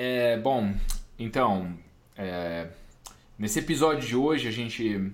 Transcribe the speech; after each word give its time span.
É, 0.00 0.36
bom, 0.36 0.72
então, 1.18 1.74
é, 2.16 2.68
nesse 3.36 3.58
episódio 3.58 4.06
de 4.06 4.14
hoje 4.14 4.46
a 4.46 4.50
gente 4.52 5.10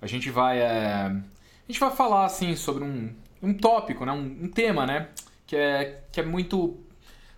a 0.00 0.06
gente 0.06 0.30
vai 0.30 0.60
é, 0.60 1.12
a 1.12 1.22
gente 1.66 1.78
vai 1.78 1.90
falar 1.94 2.24
assim 2.24 2.56
sobre 2.56 2.84
um, 2.84 3.14
um 3.42 3.52
tópico, 3.52 4.06
né, 4.06 4.12
um, 4.12 4.44
um 4.44 4.48
tema, 4.48 4.86
né, 4.86 5.08
que 5.46 5.54
é 5.54 6.04
que 6.10 6.20
é 6.20 6.22
muito 6.24 6.78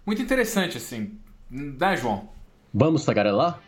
muito 0.07 0.23
interessante 0.23 0.77
assim, 0.77 1.19
né, 1.51 1.97
João? 1.97 2.29
Vamos 2.73 3.05
tagarelar? 3.05 3.61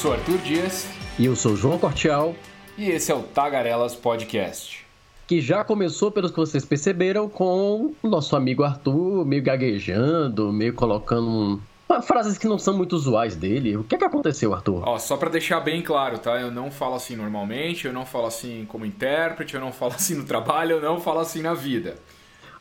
Sou 0.00 0.14
Arthur 0.14 0.38
Dias. 0.38 0.88
E 1.18 1.26
eu 1.26 1.36
sou 1.36 1.54
João 1.54 1.78
Cortial. 1.78 2.34
E 2.78 2.88
esse 2.88 3.12
é 3.12 3.14
o 3.14 3.22
Tagarelas 3.22 3.94
Podcast. 3.94 4.86
Que 5.26 5.42
já 5.42 5.62
começou, 5.62 6.10
pelos 6.10 6.30
que 6.30 6.38
vocês 6.38 6.64
perceberam, 6.64 7.28
com 7.28 7.92
o 8.02 8.08
nosso 8.08 8.34
amigo 8.34 8.62
Arthur 8.62 9.26
meio 9.26 9.42
gaguejando, 9.42 10.50
meio 10.50 10.72
colocando 10.72 11.60
frases 12.02 12.38
que 12.38 12.46
não 12.46 12.58
são 12.58 12.74
muito 12.74 12.94
usuais 12.94 13.36
dele. 13.36 13.76
O 13.76 13.84
que 13.84 13.94
é 13.94 13.98
que 13.98 14.04
aconteceu, 14.04 14.54
Arthur? 14.54 14.88
Ó, 14.88 14.98
só 14.98 15.18
para 15.18 15.28
deixar 15.28 15.60
bem 15.60 15.82
claro, 15.82 16.18
tá? 16.18 16.40
Eu 16.40 16.50
não 16.50 16.70
falo 16.70 16.94
assim 16.94 17.14
normalmente, 17.14 17.86
eu 17.86 17.92
não 17.92 18.06
falo 18.06 18.24
assim 18.24 18.64
como 18.70 18.86
intérprete, 18.86 19.54
eu 19.54 19.60
não 19.60 19.70
falo 19.70 19.92
assim 20.00 20.14
no 20.14 20.24
trabalho, 20.24 20.76
eu 20.76 20.80
não 20.80 20.98
falo 20.98 21.20
assim 21.20 21.42
na 21.42 21.52
vida. 21.52 21.96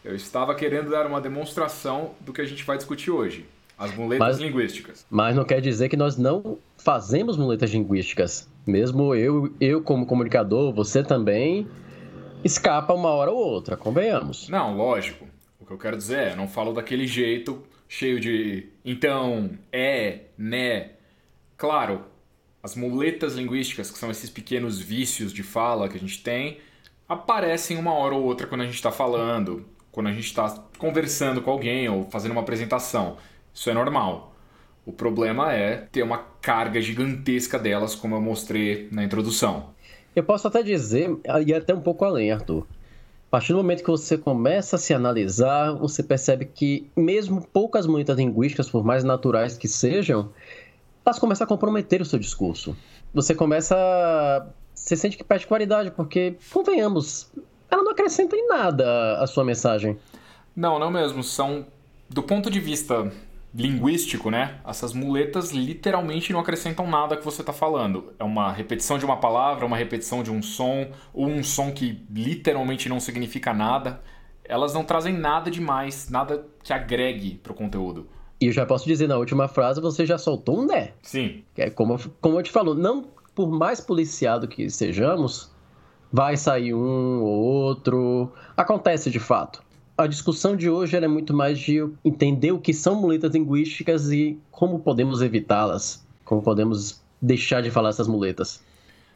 Eu 0.03 0.13
estava 0.13 0.53
querendo 0.53 0.89
dar 0.89 1.07
uma 1.07 1.21
demonstração 1.21 2.11
do 2.19 2.33
que 2.33 2.41
a 2.41 2.45
gente 2.45 2.65
vai 2.65 2.75
discutir 2.75 3.11
hoje. 3.11 3.45
As 3.79 3.95
muletas 3.95 4.27
mas, 4.27 4.39
linguísticas. 4.39 5.05
Mas 5.09 5.35
não 5.37 5.45
quer 5.45 5.61
dizer 5.61 5.87
que 5.87 5.95
nós 5.95 6.17
não 6.17 6.57
fazemos 6.77 7.37
muletas 7.37 7.71
linguísticas. 7.71 8.49
Mesmo 8.67 9.15
eu, 9.15 9.55
eu 9.59 9.81
como 9.81 10.05
comunicador, 10.05 10.73
você 10.73 11.01
também, 11.01 11.65
escapa 12.43 12.93
uma 12.93 13.09
hora 13.09 13.31
ou 13.31 13.37
outra, 13.37 13.77
convenhamos. 13.77 14.49
Não, 14.49 14.75
lógico. 14.75 15.25
O 15.57 15.65
que 15.65 15.71
eu 15.71 15.77
quero 15.77 15.95
dizer 15.95 16.33
é, 16.33 16.35
não 16.35 16.45
falo 16.45 16.73
daquele 16.73 17.07
jeito 17.07 17.63
cheio 17.87 18.19
de 18.19 18.67
então, 18.83 19.51
é, 19.71 20.25
né. 20.37 20.91
Claro, 21.55 22.03
as 22.61 22.75
muletas 22.75 23.35
linguísticas, 23.35 23.89
que 23.89 23.97
são 23.97 24.11
esses 24.11 24.29
pequenos 24.29 24.77
vícios 24.79 25.31
de 25.31 25.41
fala 25.41 25.87
que 25.87 25.95
a 25.95 25.99
gente 25.99 26.21
tem, 26.21 26.57
aparecem 27.07 27.77
uma 27.77 27.93
hora 27.93 28.13
ou 28.13 28.23
outra 28.23 28.45
quando 28.45 28.61
a 28.61 28.65
gente 28.65 28.75
está 28.75 28.91
falando, 28.91 29.65
quando 29.89 30.07
a 30.07 30.11
gente 30.11 30.25
está 30.25 30.49
conversando 30.77 31.41
com 31.41 31.49
alguém 31.49 31.87
ou 31.87 32.09
fazendo 32.11 32.31
uma 32.31 32.41
apresentação. 32.41 33.17
Isso 33.59 33.69
é 33.69 33.73
normal. 33.73 34.33
O 34.85 34.93
problema 34.93 35.51
é 35.51 35.85
ter 35.91 36.01
uma 36.01 36.19
carga 36.39 36.79
gigantesca 36.79 37.59
delas, 37.59 37.93
como 37.93 38.15
eu 38.15 38.21
mostrei 38.21 38.87
na 38.89 39.03
introdução. 39.03 39.71
Eu 40.15 40.23
posso 40.23 40.47
até 40.47 40.63
dizer, 40.63 41.09
e 41.45 41.53
até 41.53 41.75
um 41.75 41.81
pouco 41.81 42.05
além, 42.05 42.31
Arthur. 42.31 42.65
A 43.27 43.31
partir 43.31 43.51
do 43.51 43.57
momento 43.57 43.83
que 43.83 43.91
você 43.91 44.17
começa 44.17 44.77
a 44.77 44.79
se 44.79 44.93
analisar, 44.93 45.73
você 45.73 46.01
percebe 46.01 46.45
que, 46.45 46.89
mesmo 46.95 47.45
poucas 47.51 47.85
muletas 47.85 48.15
linguísticas, 48.15 48.69
por 48.69 48.81
mais 48.81 49.03
naturais 49.03 49.57
que 49.57 49.67
sejam, 49.67 50.29
elas 51.05 51.19
começam 51.19 51.43
a 51.43 51.47
comprometer 51.47 52.01
o 52.01 52.05
seu 52.05 52.17
discurso. 52.17 52.77
Você 53.13 53.35
começa. 53.35 53.75
A... 53.75 54.47
Você 54.73 54.95
sente 54.95 55.17
que 55.17 55.23
perde 55.25 55.45
qualidade, 55.45 55.91
porque, 55.91 56.37
convenhamos, 56.53 57.29
ela 57.69 57.83
não 57.83 57.91
acrescenta 57.91 58.37
em 58.37 58.47
nada 58.47 59.17
a 59.19 59.27
sua 59.27 59.43
mensagem. 59.43 59.99
Não, 60.55 60.79
não 60.79 60.89
mesmo. 60.89 61.21
São, 61.21 61.65
do 62.09 62.23
ponto 62.23 62.49
de 62.49 62.61
vista 62.61 63.11
linguístico, 63.53 64.29
né? 64.29 64.59
Essas 64.65 64.93
muletas 64.93 65.51
literalmente 65.51 66.31
não 66.31 66.39
acrescentam 66.39 66.87
nada 66.87 67.17
que 67.17 67.25
você 67.25 67.41
está 67.41 67.53
falando. 67.53 68.13
É 68.19 68.23
uma 68.23 68.51
repetição 68.51 68.97
de 68.97 69.05
uma 69.05 69.17
palavra, 69.17 69.65
uma 69.65 69.77
repetição 69.77 70.21
de 70.21 70.31
um 70.31 70.41
som, 70.41 70.91
ou 71.13 71.27
um 71.27 71.43
som 71.43 71.71
que 71.71 72.05
literalmente 72.11 72.87
não 72.87 72.99
significa 72.99 73.53
nada. 73.53 74.01
Elas 74.43 74.73
não 74.73 74.83
trazem 74.83 75.13
nada 75.13 75.49
demais, 75.49 76.09
nada 76.09 76.45
que 76.63 76.73
agregue 76.73 77.35
para 77.35 77.51
o 77.51 77.55
conteúdo. 77.55 78.07
E 78.41 78.45
eu 78.45 78.51
já 78.51 78.65
posso 78.65 78.85
dizer, 78.85 79.07
na 79.07 79.17
última 79.17 79.47
frase 79.47 79.81
você 79.81 80.05
já 80.05 80.17
soltou 80.17 80.61
um 80.61 80.65
né. 80.65 80.93
Sim. 81.01 81.43
É 81.57 81.69
como, 81.69 81.97
como 82.21 82.39
eu 82.39 82.43
te 82.43 82.51
falo, 82.51 82.73
não 82.73 83.09
por 83.35 83.49
mais 83.49 83.81
policiado 83.81 84.47
que 84.47 84.69
sejamos, 84.69 85.51
vai 86.11 86.37
sair 86.37 86.73
um 86.73 87.21
ou 87.21 87.39
outro. 87.43 88.31
Acontece 88.55 89.09
de 89.09 89.19
fato 89.19 89.61
a 89.99 90.07
discussão 90.07 90.55
de 90.55 90.69
hoje 90.69 90.95
é 90.95 91.07
muito 91.09 91.33
mais 91.33 91.59
de 91.59 91.85
entender 92.05 92.53
o 92.53 92.59
que 92.59 92.73
são 92.73 92.95
muletas 92.95 93.33
linguísticas 93.33 94.09
e 94.09 94.39
como 94.49 94.79
podemos 94.79 95.21
evitá-las, 95.21 96.07
como 96.23 96.41
podemos 96.41 97.01
deixar 97.21 97.61
de 97.61 97.69
falar 97.69 97.89
essas 97.89 98.07
muletas. 98.07 98.63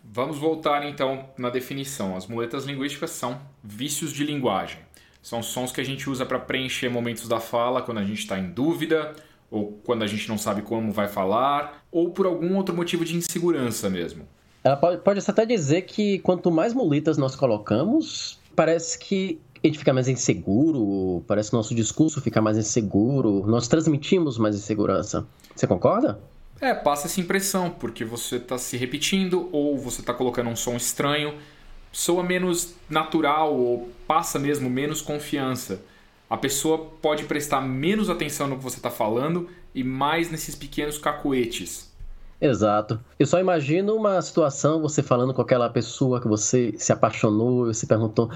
Vamos 0.04 0.38
voltar 0.38 0.86
então 0.86 1.24
na 1.38 1.50
definição. 1.50 2.18
As 2.18 2.28
muletas 2.28 2.66
linguísticas 2.66 3.12
são 3.12 3.40
vícios 3.64 4.12
de 4.12 4.26
linguagem. 4.26 4.80
São 5.22 5.42
sons 5.42 5.72
que 5.72 5.80
a 5.80 5.86
gente 5.86 6.10
usa 6.10 6.26
para 6.26 6.38
preencher 6.38 6.90
momentos 6.90 7.30
da 7.30 7.40
fala 7.40 7.82
quando 7.82 8.00
a 8.00 8.04
gente 8.04 8.20
está 8.20 8.38
em 8.38 8.52
dúvida, 8.52 9.16
ou 9.50 9.80
quando 9.86 10.04
a 10.04 10.08
gente 10.08 10.28
não 10.28 10.38
sabe 10.38 10.64
como 10.64 10.92
vai 10.92 11.08
falar, 11.08 11.86
ou 11.90 12.10
por 12.10 12.26
algum 12.26 12.58
outro 12.58 12.76
motivo 12.76 13.06
de 13.06 13.16
insegurança 13.16 13.90
mesmo. 13.90 14.28
Ela 14.62 14.76
pode, 14.76 14.98
pode 15.02 15.22
até 15.26 15.46
dizer 15.46 15.84
que 15.84 16.20
quanto 16.20 16.52
mais 16.52 16.74
muletas 16.74 17.18
nós 17.18 17.38
colocamos, 17.38 18.38
parece 18.54 19.00
que 19.00 19.40
a 19.64 19.68
gente 19.68 19.80
fica 19.80 19.94
mais 19.94 20.10
inseguro, 20.10 21.24
parece 21.26 21.50
que 21.50 21.56
nosso 21.56 21.74
discurso 21.74 22.20
fica 22.20 22.42
mais 22.42 22.58
inseguro, 22.58 23.46
nós 23.48 23.68
transmitimos 23.68 24.38
mais 24.38 24.56
insegurança. 24.56 25.26
Você 25.56 25.66
concorda? 25.66 26.20
É, 26.60 26.74
passa 26.74 27.08
essa 27.08 27.22
impressão, 27.22 27.70
porque 27.70 28.04
você 28.04 28.36
está 28.36 28.58
se 28.58 28.76
repetindo 28.76 29.50
ou 29.52 29.78
você 29.78 30.02
está 30.02 30.14
colocando 30.14 30.50
um 30.50 30.56
som 30.56 30.76
estranho, 30.76 31.36
soa 31.92 32.24
menos 32.24 32.76
natural 32.90 33.56
ou 33.56 33.90
passa 34.06 34.38
mesmo 34.38 34.70
menos 34.70 35.02
confiança. 35.02 35.82
A 36.30 36.36
pessoa 36.36 36.90
pode 37.02 37.24
prestar 37.24 37.62
menos 37.62 38.10
atenção 38.10 38.48
no 38.48 38.58
que 38.58 38.64
você 38.64 38.78
está 38.78 38.90
falando 38.90 39.50
e 39.74 39.84
mais 39.84 40.30
nesses 40.30 40.56
pequenos 40.56 40.98
cacoetes. 40.98 41.92
Exato. 42.42 43.00
Eu 43.18 43.26
só 43.26 43.40
imagino 43.40 43.96
uma 43.96 44.22
situação, 44.22 44.82
você 44.82 45.02
falando 45.02 45.34
com 45.34 45.42
aquela 45.42 45.70
pessoa 45.70 46.20
que 46.20 46.28
você 46.28 46.74
se 46.78 46.92
apaixonou, 46.92 47.68
você 47.68 47.86
perguntou, 47.86 48.30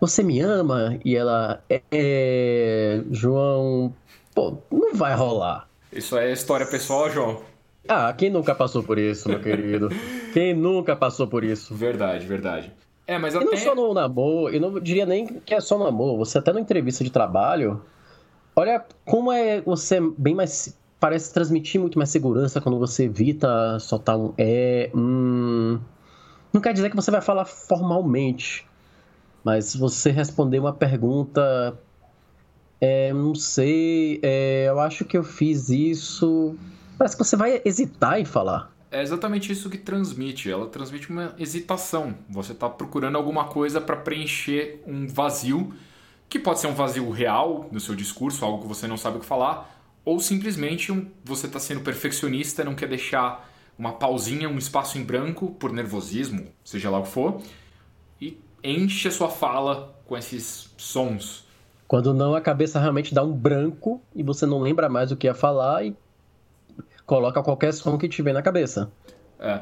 você 0.00 0.22
me 0.22 0.40
ama? 0.40 0.98
E 1.04 1.16
ela, 1.16 1.62
é, 1.68 1.82
é, 1.90 3.02
João, 3.10 3.94
pô, 4.34 4.58
não 4.70 4.94
vai 4.94 5.14
rolar. 5.14 5.68
Isso 5.92 6.16
é 6.16 6.32
história 6.32 6.66
pessoal, 6.66 7.10
João? 7.10 7.40
Ah, 7.88 8.12
quem 8.12 8.30
nunca 8.30 8.54
passou 8.54 8.82
por 8.82 8.98
isso, 8.98 9.28
meu 9.28 9.40
querido? 9.40 9.88
quem 10.34 10.54
nunca 10.54 10.96
passou 10.96 11.26
por 11.26 11.44
isso? 11.44 11.74
Verdade, 11.74 12.26
verdade. 12.26 12.72
É, 13.06 13.18
mas 13.18 13.36
até... 13.36 13.44
E 13.44 13.50
não 13.50 13.56
só 13.56 13.74
no 13.74 13.94
namoro, 13.94 14.52
eu 14.52 14.60
não 14.60 14.80
diria 14.80 15.06
nem 15.06 15.26
que 15.26 15.54
é 15.54 15.60
só 15.60 15.78
no 15.78 15.84
namoro, 15.84 16.18
você 16.18 16.38
até 16.38 16.52
na 16.52 16.60
entrevista 16.60 17.04
de 17.04 17.10
trabalho, 17.10 17.80
olha 18.54 18.84
como 19.04 19.30
é 19.30 19.60
você 19.60 20.00
bem 20.18 20.34
mais 20.34 20.76
parece 20.98 21.32
transmitir 21.32 21.80
muito 21.80 21.98
mais 21.98 22.10
segurança 22.10 22.60
quando 22.60 22.78
você 22.78 23.04
evita 23.04 23.78
soltar 23.78 24.18
um 24.18 24.32
é, 24.36 24.90
hum, 24.94 25.78
não 26.52 26.60
quer 26.60 26.72
dizer 26.72 26.90
que 26.90 26.96
você 26.96 27.10
vai 27.10 27.20
falar 27.20 27.44
formalmente, 27.44 28.66
mas 29.46 29.76
você 29.76 30.10
responder 30.10 30.58
uma 30.58 30.72
pergunta, 30.72 31.78
é, 32.80 33.12
não 33.12 33.32
sei, 33.32 34.18
é, 34.20 34.64
eu 34.66 34.80
acho 34.80 35.04
que 35.04 35.16
eu 35.16 35.22
fiz 35.22 35.68
isso. 35.68 36.56
Parece 36.98 37.16
que 37.16 37.22
você 37.22 37.36
vai 37.36 37.62
hesitar 37.64 38.18
em 38.18 38.24
falar. 38.24 38.74
É 38.90 39.00
exatamente 39.00 39.52
isso 39.52 39.70
que 39.70 39.78
transmite. 39.78 40.50
Ela 40.50 40.66
transmite 40.66 41.10
uma 41.10 41.32
hesitação. 41.38 42.16
Você 42.28 42.50
está 42.50 42.68
procurando 42.68 43.14
alguma 43.14 43.44
coisa 43.44 43.80
para 43.80 43.94
preencher 43.94 44.82
um 44.84 45.06
vazio, 45.06 45.72
que 46.28 46.40
pode 46.40 46.58
ser 46.58 46.66
um 46.66 46.74
vazio 46.74 47.08
real 47.10 47.68
no 47.70 47.78
seu 47.78 47.94
discurso, 47.94 48.44
algo 48.44 48.62
que 48.62 48.66
você 48.66 48.88
não 48.88 48.96
sabe 48.96 49.18
o 49.18 49.20
que 49.20 49.26
falar, 49.26 49.80
ou 50.04 50.18
simplesmente 50.18 50.90
um, 50.90 51.08
você 51.24 51.46
está 51.46 51.60
sendo 51.60 51.82
perfeccionista, 51.82 52.64
não 52.64 52.74
quer 52.74 52.88
deixar 52.88 53.48
uma 53.78 53.92
pausinha, 53.92 54.48
um 54.48 54.58
espaço 54.58 54.98
em 54.98 55.04
branco 55.04 55.52
por 55.52 55.72
nervosismo, 55.72 56.48
seja 56.64 56.90
lá 56.90 56.98
o 56.98 57.04
que 57.04 57.10
for, 57.10 57.40
e 58.20 58.36
enche 58.66 59.08
a 59.08 59.10
sua 59.10 59.28
fala 59.28 59.94
com 60.06 60.16
esses 60.16 60.72
sons. 60.76 61.44
Quando 61.86 62.12
não, 62.12 62.34
a 62.34 62.40
cabeça 62.40 62.80
realmente 62.80 63.14
dá 63.14 63.22
um 63.22 63.32
branco 63.32 64.02
e 64.14 64.22
você 64.22 64.44
não 64.44 64.60
lembra 64.60 64.88
mais 64.88 65.12
o 65.12 65.16
que 65.16 65.26
ia 65.26 65.34
falar 65.34 65.84
e 65.84 65.96
coloca 67.04 67.42
qualquer 67.42 67.72
som 67.72 67.96
que 67.96 68.08
tiver 68.08 68.32
na 68.32 68.42
cabeça. 68.42 68.90
É. 69.38 69.60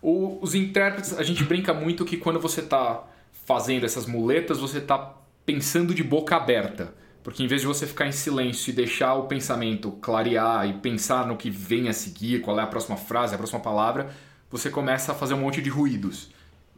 O, 0.00 0.38
os 0.40 0.54
intérpretes, 0.54 1.18
a 1.18 1.22
gente 1.22 1.44
brinca 1.44 1.74
muito 1.74 2.04
que 2.04 2.16
quando 2.16 2.40
você 2.40 2.60
está 2.60 3.04
fazendo 3.44 3.84
essas 3.84 4.06
muletas, 4.06 4.58
você 4.58 4.78
está 4.78 5.14
pensando 5.44 5.94
de 5.94 6.02
boca 6.02 6.36
aberta. 6.36 6.94
Porque 7.22 7.42
em 7.42 7.46
vez 7.46 7.60
de 7.60 7.66
você 7.66 7.86
ficar 7.86 8.06
em 8.06 8.12
silêncio 8.12 8.70
e 8.70 8.72
deixar 8.72 9.14
o 9.14 9.24
pensamento 9.24 9.90
clarear 10.00 10.68
e 10.68 10.74
pensar 10.74 11.26
no 11.26 11.36
que 11.36 11.50
vem 11.50 11.88
a 11.88 11.92
seguir, 11.92 12.40
qual 12.40 12.58
é 12.58 12.62
a 12.62 12.66
próxima 12.66 12.96
frase, 12.96 13.34
a 13.34 13.38
próxima 13.38 13.60
palavra, 13.60 14.10
você 14.48 14.70
começa 14.70 15.10
a 15.10 15.14
fazer 15.14 15.34
um 15.34 15.40
monte 15.40 15.60
de 15.60 15.68
ruídos. 15.68 16.30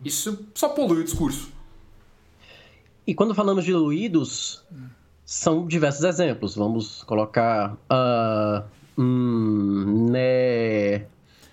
Isso 0.03 0.49
só 0.55 0.71
polui 0.71 1.01
o 1.01 1.05
discurso. 1.05 1.53
E 3.09 3.15
quando 3.15 3.35
falamos 3.35 3.65
de 3.65 3.71
diluídos, 3.71 4.63
são 5.25 5.67
diversos 5.67 6.05
exemplos. 6.05 6.55
Vamos 6.55 7.03
colocar. 7.05 7.73
Uh, 7.91 8.63
hum, 9.01 10.11
né... 10.11 11.07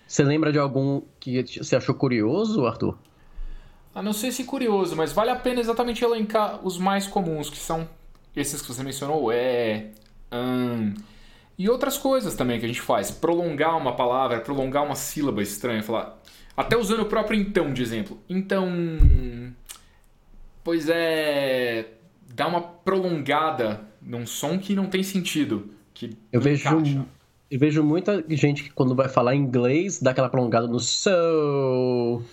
Você 0.06 0.22
lembra 0.26 0.52
de 0.52 0.60
algum 0.60 1.02
que 1.18 1.42
você 1.44 1.78
achou 1.78 1.96
curioso, 1.96 2.66
Arthur? 2.66 2.98
Ah, 3.94 4.04
não 4.04 4.12
sei 4.12 4.34
se 4.34 4.44
curioso, 4.44 4.98
mas 4.98 5.14
vale 5.14 5.32
a 5.32 5.36
pena 5.38 5.62
exatamente 5.62 6.04
elencar 6.04 6.60
os 6.62 6.78
mais 6.78 7.08
comuns, 7.08 7.50
que 7.50 7.58
são 7.58 7.88
esses 8.36 8.62
que 8.62 8.68
você 8.68 8.84
mencionou, 8.84 9.32
é, 9.32 9.92
um, 10.34 10.94
e 11.58 11.70
outras 11.70 11.98
coisas 11.98 12.36
também 12.36 12.60
que 12.60 12.66
a 12.66 12.68
gente 12.68 12.82
faz. 12.82 13.12
Prolongar 13.12 13.78
uma 13.78 13.96
palavra, 13.96 14.42
prolongar 14.42 14.84
uma 14.84 14.96
sílaba 14.96 15.42
estranha, 15.42 15.82
falar. 15.82 16.22
Até 16.58 16.78
usando 16.78 17.04
o 17.04 17.06
próprio 17.06 17.40
então 17.40 17.72
de 17.72 17.82
exemplo. 17.82 18.20
Então. 18.28 18.68
Pois 20.66 20.90
é. 20.90 21.86
Dá 22.34 22.48
uma 22.48 22.60
prolongada 22.60 23.88
num 24.02 24.26
som 24.26 24.58
que 24.58 24.76
não 24.76 24.88
tem 24.88 25.04
sentido. 25.04 25.70
Que 25.94 26.18
eu 26.34 26.42
vejo. 26.42 26.68
Encaixa. 26.68 27.06
Eu 27.52 27.60
vejo 27.60 27.84
muita 27.84 28.26
gente 28.28 28.64
que 28.64 28.72
quando 28.72 28.96
vai 28.96 29.08
falar 29.08 29.36
inglês 29.36 30.02
dá 30.02 30.10
aquela 30.10 30.28
prolongada 30.28 30.68
no 30.68 30.80
so. 30.80 32.24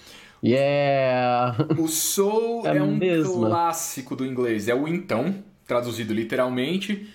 Yeah! 0.43 1.57
O 1.79 1.87
so 1.87 2.63
é, 2.67 2.79
é 2.79 2.83
um 2.83 2.97
mesma. 2.97 3.49
clássico 3.49 4.17
do 4.17 4.25
inglês. 4.25 4.67
É 4.67 4.75
o 4.75 4.89
então, 4.89 5.45
traduzido 5.67 6.15
literalmente 6.15 7.11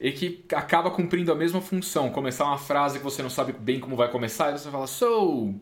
e 0.00 0.10
que 0.10 0.42
acaba 0.54 0.90
cumprindo 0.90 1.30
a 1.30 1.34
mesma 1.34 1.60
função. 1.60 2.08
Começar 2.08 2.46
uma 2.46 2.58
frase 2.58 2.98
que 2.98 3.04
você 3.04 3.22
não 3.22 3.30
sabe 3.30 3.52
bem 3.52 3.78
como 3.78 3.94
vai 3.94 4.10
começar, 4.10 4.50
e 4.50 4.58
você 4.58 4.70
fala 4.70 4.86
so 4.86 5.54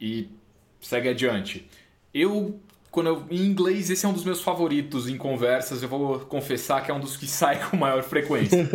e 0.00 0.28
segue 0.80 1.10
adiante. 1.10 1.68
Eu 2.12 2.58
quando 2.90 3.08
eu, 3.08 3.22
em 3.30 3.44
inglês, 3.44 3.90
esse 3.90 4.06
é 4.06 4.08
um 4.08 4.12
dos 4.12 4.24
meus 4.24 4.40
favoritos 4.40 5.08
em 5.08 5.16
conversas. 5.16 5.82
Eu 5.82 5.88
vou 5.88 6.20
confessar 6.20 6.82
que 6.82 6.90
é 6.90 6.94
um 6.94 7.00
dos 7.00 7.16
que 7.16 7.26
sai 7.28 7.60
com 7.68 7.76
maior 7.76 8.02
frequência. 8.02 8.68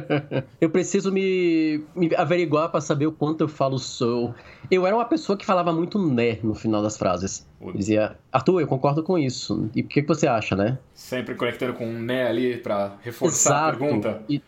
eu 0.60 0.70
preciso 0.70 1.10
me, 1.12 1.84
me 1.94 2.14
averiguar 2.14 2.70
para 2.70 2.80
saber 2.80 3.06
o 3.06 3.12
quanto 3.12 3.42
eu 3.42 3.48
falo 3.48 3.78
sou. 3.78 4.34
Eu 4.70 4.86
era 4.86 4.94
uma 4.94 5.04
pessoa 5.04 5.36
que 5.36 5.44
falava 5.44 5.72
muito 5.72 5.98
né 5.98 6.38
no 6.42 6.54
final 6.54 6.82
das 6.82 6.96
frases. 6.96 7.46
Eu 7.60 7.72
dizia, 7.72 8.16
Arthur, 8.32 8.60
eu 8.60 8.66
concordo 8.66 9.02
com 9.02 9.18
isso. 9.18 9.68
E 9.74 9.80
o 9.80 9.84
que, 9.84 10.02
que 10.02 10.08
você 10.08 10.26
acha, 10.26 10.54
né? 10.54 10.78
Sempre 10.94 11.34
conectando 11.34 11.74
com 11.74 11.86
um 11.86 11.98
né 12.00 12.26
ali 12.28 12.56
para 12.58 12.96
reforçar 13.02 13.50
Exato. 13.50 13.76
a 13.76 13.78
pergunta. 13.78 14.22
E, 14.28 14.42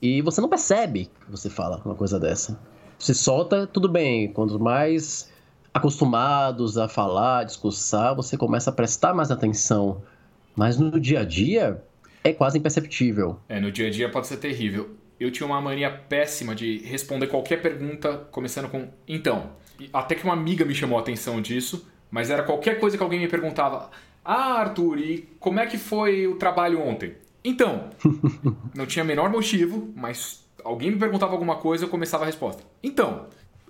e 0.00 0.22
você 0.22 0.40
não 0.40 0.48
percebe 0.48 1.06
que 1.06 1.30
você 1.30 1.48
fala 1.48 1.80
uma 1.84 1.94
coisa 1.94 2.20
dessa. 2.20 2.58
Você 2.98 3.14
solta, 3.14 3.66
tudo 3.66 3.88
bem. 3.88 4.32
Quanto 4.32 4.58
mais 4.58 5.30
acostumados 5.78 6.76
a 6.76 6.88
falar, 6.88 7.40
a 7.40 7.44
discursar, 7.44 8.14
você 8.14 8.36
começa 8.36 8.70
a 8.70 8.72
prestar 8.72 9.14
mais 9.14 9.30
atenção. 9.30 10.02
Mas 10.54 10.78
no 10.78 11.00
dia 11.00 11.20
a 11.20 11.24
dia 11.24 11.82
é 12.22 12.32
quase 12.32 12.58
imperceptível. 12.58 13.38
É, 13.48 13.60
no 13.60 13.72
dia 13.72 13.88
a 13.88 13.90
dia 13.90 14.10
pode 14.10 14.26
ser 14.26 14.36
terrível. 14.36 14.90
Eu 15.18 15.30
tinha 15.30 15.46
uma 15.46 15.60
mania 15.60 15.90
péssima 15.90 16.54
de 16.54 16.78
responder 16.78 17.26
qualquer 17.26 17.60
pergunta 17.60 18.26
começando 18.30 18.68
com 18.68 18.88
então. 19.06 19.50
Até 19.92 20.14
que 20.14 20.24
uma 20.24 20.34
amiga 20.34 20.64
me 20.64 20.74
chamou 20.74 20.98
a 20.98 21.00
atenção 21.00 21.40
disso, 21.40 21.88
mas 22.10 22.30
era 22.30 22.42
qualquer 22.42 22.78
coisa 22.78 22.96
que 22.96 23.02
alguém 23.02 23.20
me 23.20 23.28
perguntava. 23.28 23.90
Ah, 24.24 24.60
Arthur, 24.60 24.98
e 24.98 25.28
como 25.40 25.60
é 25.60 25.66
que 25.66 25.78
foi 25.78 26.26
o 26.26 26.36
trabalho 26.36 26.80
ontem? 26.80 27.14
Então, 27.42 27.88
não 28.74 28.86
tinha 28.86 29.04
menor 29.04 29.30
motivo, 29.30 29.92
mas 29.96 30.44
alguém 30.64 30.90
me 30.90 30.98
perguntava 30.98 31.32
alguma 31.32 31.56
coisa, 31.56 31.84
eu 31.84 31.88
começava 31.88 32.24
a 32.24 32.26
resposta. 32.26 32.62
Então, 32.82 33.26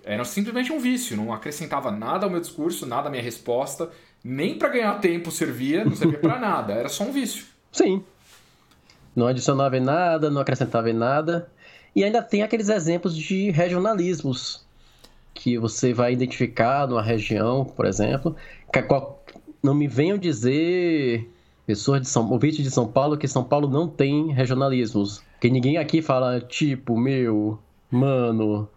era 0.09 0.25
simplesmente 0.25 0.71
um 0.73 0.79
vício, 0.79 1.15
não 1.15 1.31
acrescentava 1.31 1.91
nada 1.91 2.25
ao 2.25 2.31
meu 2.31 2.39
discurso, 2.41 2.87
nada 2.87 3.09
à 3.09 3.11
minha 3.11 3.21
resposta, 3.21 3.91
nem 4.23 4.57
para 4.57 4.69
ganhar 4.69 4.95
tempo 4.95 5.29
servia, 5.29 5.85
não 5.85 5.95
servia 5.95 6.17
para 6.17 6.39
nada, 6.39 6.73
era 6.73 6.89
só 6.89 7.03
um 7.03 7.11
vício. 7.11 7.45
Sim. 7.71 8.03
Não 9.15 9.27
adicionava 9.27 9.77
em 9.77 9.81
nada, 9.81 10.31
não 10.31 10.41
acrescentava 10.41 10.89
em 10.89 10.93
nada. 10.93 11.47
E 11.95 12.03
ainda 12.03 12.23
tem 12.23 12.41
aqueles 12.41 12.69
exemplos 12.69 13.15
de 13.15 13.51
regionalismos 13.51 14.65
que 15.31 15.59
você 15.59 15.93
vai 15.93 16.11
identificar 16.11 16.87
numa 16.87 17.03
região, 17.03 17.63
por 17.63 17.85
exemplo. 17.85 18.35
Não 19.61 19.75
me 19.75 19.87
venham 19.87 20.17
dizer, 20.17 21.29
pessoas 21.67 22.01
de 22.01 22.07
São 22.07 22.31
ouvintes 22.31 22.63
de 22.63 22.71
São 22.71 22.87
Paulo, 22.87 23.15
que 23.15 23.27
São 23.27 23.43
Paulo 23.43 23.69
não 23.69 23.87
tem 23.87 24.31
regionalismos. 24.31 25.21
Que 25.39 25.51
ninguém 25.51 25.77
aqui 25.77 26.01
fala 26.01 26.41
tipo, 26.41 26.97
meu, 26.97 27.59
mano, 27.91 28.67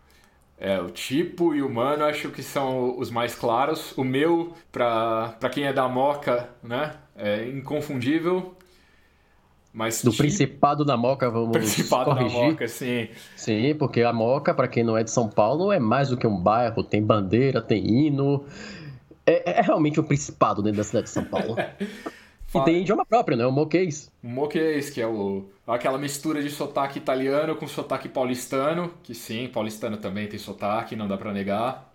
é, 0.65 0.81
o 0.81 0.89
tipo 0.91 1.53
e 1.57 1.61
o 1.61 1.67
humano 1.67 2.05
acho 2.05 2.31
que 2.31 2.41
são 2.41 2.97
os 2.97 3.11
mais 3.11 3.35
claros. 3.35 3.99
O 3.99 4.05
meu, 4.05 4.53
para 4.71 5.51
quem 5.51 5.65
é 5.65 5.73
da 5.73 5.89
Moca, 5.89 6.51
né, 6.63 6.95
é 7.17 7.49
inconfundível. 7.49 8.55
Mas 9.73 10.05
do 10.05 10.13
tipo... 10.13 10.23
Principado 10.23 10.85
da 10.85 10.97
Moca, 10.97 11.29
vamos 11.29 11.51
Principado 11.51 12.11
corrigir. 12.11 12.41
da 12.41 12.47
Moca, 12.47 12.69
sim. 12.69 13.09
Sim, 13.35 13.75
porque 13.75 14.03
a 14.03 14.13
Moca, 14.13 14.55
para 14.55 14.69
quem 14.69 14.85
não 14.85 14.97
é 14.97 15.03
de 15.03 15.11
São 15.11 15.29
Paulo, 15.29 15.73
é 15.73 15.81
mais 15.81 16.11
do 16.11 16.17
que 16.17 16.29
um 16.29 16.39
bairro. 16.39 16.85
Tem 16.85 17.03
bandeira, 17.03 17.61
tem 17.61 17.85
hino. 17.85 18.45
É, 19.27 19.59
é 19.59 19.63
realmente 19.63 19.99
um 19.99 20.05
principado 20.05 20.63
dentro 20.63 20.77
da 20.77 20.85
cidade 20.85 21.07
de 21.07 21.11
São 21.11 21.25
Paulo. 21.25 21.57
E 22.55 22.65
tem 22.65 22.81
idioma 22.83 23.05
próprio, 23.05 23.37
né? 23.37 23.47
O 23.47 23.53
moquês. 23.53 24.11
O 24.23 24.29
moquês, 24.29 24.91
que 24.91 25.01
é 25.01 25.07
o, 25.07 25.45
aquela 25.67 25.99
mistura 25.99 26.43
de 26.43 26.51
sotaque 26.51 26.99
italiano 26.99 27.57
com 27.57 27.67
sotaque 27.67 28.09
paulistano, 28.09 28.93
que 29.03 29.15
sim, 29.15 29.49
paulistano 29.49 29.97
também 29.97 30.27
tem 30.27 30.39
sotaque, 30.39 30.95
não 30.95 31.09
dá 31.09 31.17
para 31.17 31.33
negar. 31.33 31.93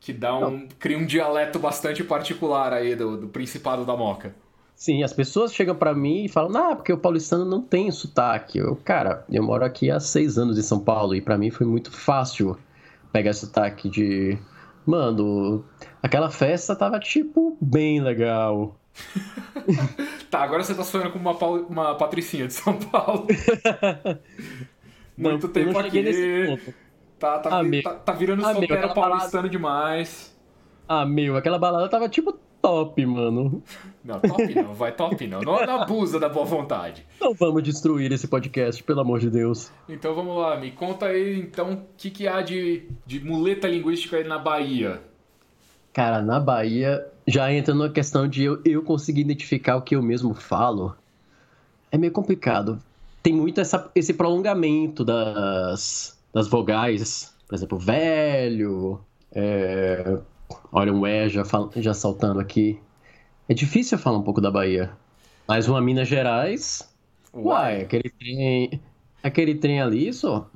Que 0.00 0.12
dá 0.12 0.36
um. 0.36 0.50
Não. 0.50 0.68
cria 0.78 0.98
um 0.98 1.06
dialeto 1.06 1.58
bastante 1.58 2.02
particular 2.02 2.72
aí 2.72 2.96
do, 2.96 3.16
do 3.16 3.28
Principado 3.28 3.84
da 3.84 3.96
Moca. 3.96 4.34
Sim, 4.74 5.04
as 5.04 5.12
pessoas 5.12 5.54
chegam 5.54 5.76
para 5.76 5.94
mim 5.94 6.24
e 6.24 6.28
falam, 6.28 6.56
ah, 6.60 6.74
porque 6.74 6.92
o 6.92 6.98
paulistano 6.98 7.44
não 7.44 7.62
tem 7.62 7.88
sotaque. 7.92 8.58
Eu, 8.58 8.74
cara, 8.74 9.24
eu 9.30 9.42
moro 9.42 9.64
aqui 9.64 9.90
há 9.90 10.00
seis 10.00 10.36
anos 10.38 10.58
em 10.58 10.62
São 10.62 10.80
Paulo 10.80 11.14
e 11.14 11.20
para 11.20 11.38
mim 11.38 11.50
foi 11.50 11.66
muito 11.66 11.92
fácil 11.92 12.58
pegar 13.12 13.32
sotaque 13.32 13.88
de. 13.88 14.36
Mano, 14.84 15.64
aquela 16.02 16.30
festa 16.30 16.74
tava 16.74 16.98
tipo 16.98 17.56
bem 17.60 18.00
legal. 18.00 18.74
tá, 20.30 20.42
agora 20.42 20.62
você 20.62 20.74
tá 20.74 20.84
sonhando 20.84 21.12
com 21.12 21.18
uma, 21.18 21.32
uma 21.32 21.94
patricinha 21.94 22.46
de 22.46 22.52
São 22.52 22.78
Paulo. 22.78 23.26
Muito 25.16 25.46
não, 25.46 25.52
tempo 25.52 25.78
aqui. 25.78 26.74
Tá, 27.18 27.38
tá, 27.38 27.60
ah, 27.60 27.62
tá, 27.82 27.94
tá, 27.94 28.12
virando 28.12 28.44
ah, 28.44 28.52
solteiro 28.52 28.94
paulistano 28.94 29.30
balada... 29.30 29.48
demais. 29.48 30.36
Ah, 30.88 31.06
meu, 31.06 31.36
aquela 31.36 31.58
balada 31.58 31.88
tava 31.88 32.08
tipo 32.08 32.32
top, 32.60 33.06
mano. 33.06 33.62
Não, 34.04 34.20
top 34.20 34.54
não, 34.54 34.74
vai 34.74 34.92
top 34.92 35.26
não. 35.26 35.40
Não, 35.40 35.66
não 35.66 35.82
abusa 35.82 36.18
da 36.18 36.28
boa 36.28 36.44
vontade. 36.44 37.06
Não 37.20 37.34
vamos 37.34 37.62
destruir 37.62 38.10
esse 38.12 38.26
podcast, 38.26 38.82
pelo 38.82 39.00
amor 39.00 39.20
de 39.20 39.30
Deus. 39.30 39.70
Então 39.88 40.14
vamos 40.14 40.36
lá, 40.36 40.56
me 40.56 40.70
conta 40.72 41.06
aí 41.06 41.38
então 41.38 41.74
o 41.74 41.82
que, 41.96 42.10
que 42.10 42.26
há 42.26 42.40
de, 42.40 42.88
de 43.06 43.20
muleta 43.24 43.68
linguística 43.68 44.16
aí 44.16 44.24
na 44.24 44.38
Bahia. 44.38 45.00
Cara, 45.92 46.22
na 46.22 46.40
Bahia 46.40 47.11
já 47.26 47.52
entra 47.52 47.74
numa 47.74 47.90
questão 47.90 48.26
de 48.26 48.44
eu, 48.44 48.60
eu 48.64 48.82
conseguir 48.82 49.20
identificar 49.20 49.76
o 49.76 49.82
que 49.82 49.94
eu 49.94 50.02
mesmo 50.02 50.34
falo. 50.34 50.96
É 51.90 51.98
meio 51.98 52.12
complicado. 52.12 52.82
Tem 53.22 53.32
muito 53.32 53.60
essa, 53.60 53.90
esse 53.94 54.12
prolongamento 54.14 55.04
das, 55.04 56.18
das 56.32 56.48
vogais. 56.48 57.34
Por 57.46 57.54
exemplo, 57.54 57.78
velho. 57.78 59.00
É, 59.30 60.18
olha 60.72 60.92
um 60.92 61.06
é 61.06 61.28
já, 61.28 61.42
já 61.76 61.94
saltando 61.94 62.40
aqui. 62.40 62.80
É 63.48 63.54
difícil 63.54 63.98
falar 63.98 64.18
um 64.18 64.22
pouco 64.22 64.40
da 64.40 64.50
Bahia. 64.50 64.90
Mas 65.46 65.68
uma 65.68 65.80
Minas 65.80 66.08
Gerais. 66.08 66.88
Uai, 67.32 67.44
uai 67.44 67.82
aquele 67.82 68.10
trem. 68.10 68.80
Aquele 69.22 69.54
trem 69.54 69.80
ali, 69.80 70.12
só. 70.12 70.50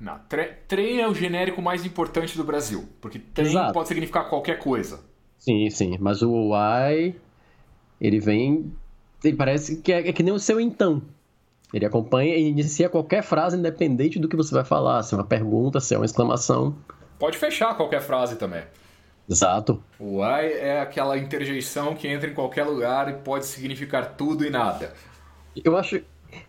Não, 0.00 0.18
tre 0.28 0.46
trem 0.66 1.00
é 1.00 1.06
o 1.06 1.14
genérico 1.14 1.60
mais 1.60 1.84
importante 1.84 2.36
do 2.36 2.42
Brasil. 2.42 2.88
Porque 3.00 3.18
trem 3.18 3.48
Exato. 3.48 3.72
pode 3.72 3.88
significar 3.88 4.28
qualquer 4.28 4.58
coisa. 4.58 5.09
Sim, 5.40 5.68
sim. 5.70 5.96
Mas 5.98 6.22
o 6.22 6.52
why, 6.52 7.16
ele 8.00 8.20
vem. 8.20 8.72
Ele 9.24 9.36
parece 9.36 9.78
que 9.78 9.92
é, 9.92 10.08
é 10.08 10.12
que 10.12 10.22
nem 10.22 10.32
o 10.32 10.38
seu 10.38 10.60
então. 10.60 11.02
Ele 11.72 11.86
acompanha 11.86 12.36
e 12.36 12.48
inicia 12.48 12.88
qualquer 12.88 13.22
frase, 13.22 13.56
independente 13.56 14.18
do 14.18 14.28
que 14.28 14.36
você 14.36 14.54
vai 14.54 14.64
falar. 14.64 15.02
Se 15.02 15.14
é 15.14 15.18
uma 15.18 15.24
pergunta, 15.24 15.80
se 15.80 15.94
é 15.94 15.98
uma 15.98 16.04
exclamação. 16.04 16.76
Pode 17.18 17.38
fechar 17.38 17.76
qualquer 17.76 18.00
frase 18.00 18.36
também. 18.36 18.62
Exato. 19.28 19.82
O 19.98 20.18
why 20.18 20.52
é 20.52 20.80
aquela 20.80 21.16
interjeição 21.16 21.94
que 21.94 22.08
entra 22.08 22.28
em 22.28 22.34
qualquer 22.34 22.64
lugar 22.64 23.08
e 23.08 23.14
pode 23.14 23.46
significar 23.46 24.16
tudo 24.16 24.44
e 24.44 24.50
nada. 24.50 24.92
Eu 25.64 25.76
acho, 25.76 26.02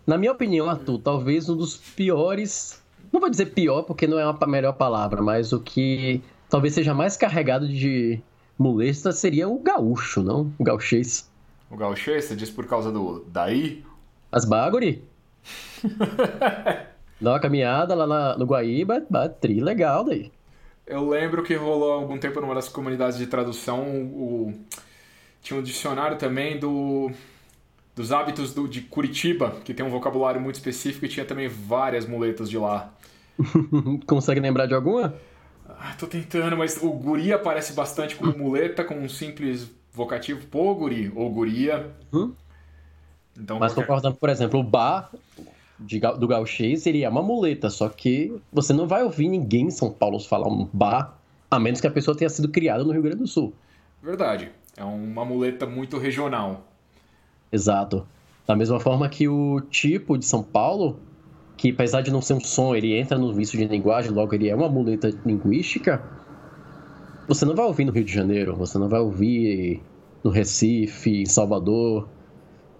na 0.06 0.18
minha 0.18 0.32
opinião, 0.32 0.70
Arthur, 0.70 0.98
talvez 0.98 1.48
um 1.48 1.56
dos 1.56 1.78
piores. 1.78 2.82
Não 3.12 3.20
vou 3.20 3.30
dizer 3.30 3.48
pior, 3.48 3.84
porque 3.84 4.08
não 4.08 4.18
é 4.18 4.24
a 4.24 4.48
melhor 4.48 4.74
palavra, 4.74 5.22
mas 5.22 5.54
o 5.54 5.60
que 5.60 6.22
talvez 6.50 6.74
seja 6.74 6.94
mais 6.94 7.16
carregado 7.16 7.68
de 7.68 8.20
muleta 8.62 9.12
seria 9.12 9.50
o 9.50 9.60
gaúcho, 9.60 10.22
não? 10.22 10.54
O 10.58 10.64
gauchês. 10.64 11.30
O 11.70 11.76
gauchês, 11.76 12.26
você 12.26 12.36
diz 12.36 12.50
por 12.50 12.66
causa 12.68 12.92
do 12.92 13.26
daí? 13.28 13.84
As 14.32 14.46
baguri. 14.46 15.04
Dá 17.20 17.32
uma 17.32 17.40
caminhada 17.40 17.94
lá 17.94 18.08
na, 18.08 18.38
no 18.38 18.46
Guaíba, 18.46 19.02
tri 19.40 19.60
legal 19.60 20.04
daí. 20.04 20.32
Eu 20.86 21.08
lembro 21.10 21.44
que 21.44 21.56
rolou 21.56 21.92
algum 21.92 22.18
tempo 22.18 22.42
numa 22.42 22.56
das 22.56 22.70
comunidades 22.70 23.18
de 23.18 23.28
tradução 23.28 23.84
o... 23.84 24.54
Tinha 25.42 25.60
um 25.60 25.64
dicionário 25.64 26.18
também 26.18 26.60
do 26.60 27.12
dos 27.96 28.12
hábitos 28.12 28.54
do, 28.54 28.68
de 28.68 28.82
Curitiba, 28.82 29.58
que 29.64 29.74
tem 29.74 29.86
um 29.86 29.90
vocabulário 29.90 30.40
muito 30.40 30.56
específico 30.56 31.06
e 31.06 31.10
tinha 31.10 31.26
também 31.26 31.48
várias 31.48 32.06
muletas 32.06 32.50
de 32.50 32.58
lá. 32.58 32.94
Consegue 34.08 34.40
lembrar 34.40 34.66
de 34.66 34.74
alguma? 34.74 35.14
Ah, 35.84 35.96
tô 35.98 36.06
tentando, 36.06 36.56
mas 36.56 36.78
o 36.78 36.92
guri 36.92 37.34
aparece 37.34 37.74
bastante 37.74 38.16
como 38.16 38.38
muleta, 38.38 38.84
com 38.84 38.94
um 38.94 39.10
simples 39.10 39.68
vocativo, 39.92 40.46
pô, 40.46 40.76
guri, 40.76 41.12
ou 41.16 41.28
guria. 41.32 41.90
Hum? 42.14 42.34
Então, 43.36 43.58
mas 43.58 43.74
qualquer... 43.74 43.88
concordando, 43.88 44.16
por 44.16 44.30
exemplo, 44.30 44.60
o 44.60 44.64
bar 44.64 45.12
de, 45.80 46.00
do 46.00 46.28
gauchês 46.28 46.84
seria 46.84 47.10
uma 47.10 47.24
muleta, 47.24 47.68
só 47.72 47.90
que 47.90 48.32
você 48.54 48.74
não 48.74 48.88
vai 48.88 49.04
ouvir 49.04 49.28
ninguém 49.28 49.66
em 49.66 49.72
São 49.72 49.92
Paulo 49.92 50.20
falar 50.20 50.48
um 50.48 50.70
bar, 50.72 51.18
a 51.50 51.60
menos 51.60 51.82
que 51.82 51.88
a 51.88 51.92
pessoa 51.92 52.16
tenha 52.16 52.30
sido 52.30 52.50
criada 52.50 52.84
no 52.84 52.92
Rio 52.92 53.02
Grande 53.02 53.18
do 53.18 53.28
Sul. 53.28 53.52
Verdade. 54.04 54.52
É 54.78 54.84
uma 54.84 55.26
muleta 55.26 55.66
muito 55.66 55.98
regional. 55.98 56.64
Exato. 57.52 58.06
Da 58.46 58.56
mesma 58.56 58.80
forma 58.80 59.10
que 59.10 59.28
o 59.28 59.62
tipo 59.62 60.16
de 60.16 60.26
São 60.26 60.44
Paulo, 60.44 61.00
que 61.62 61.70
apesar 61.70 62.02
de 62.02 62.10
não 62.10 62.24
ser 62.24 62.34
um 62.34 62.40
som, 62.40 62.76
ele 62.76 62.98
entra 62.98 63.20
no 63.20 63.32
vício 63.32 63.56
de 63.56 63.68
linguagem, 63.68 64.10
logo 64.10 64.34
ele 64.34 64.50
é 64.50 64.56
uma 64.56 64.68
muleta 64.68 65.14
linguística, 65.24 66.02
você 67.28 67.46
não 67.46 67.54
vai 67.54 67.68
ouvir 67.68 67.86
no 67.86 67.92
Rio 67.92 68.04
de 68.04 68.12
Janeiro, 68.12 68.56
você 68.56 68.80
não 68.80 68.90
vai 68.90 69.00
ouvir 69.00 69.80
no 70.24 70.32
Recife, 70.32 71.22
em 71.22 71.26
Salvador. 71.28 72.10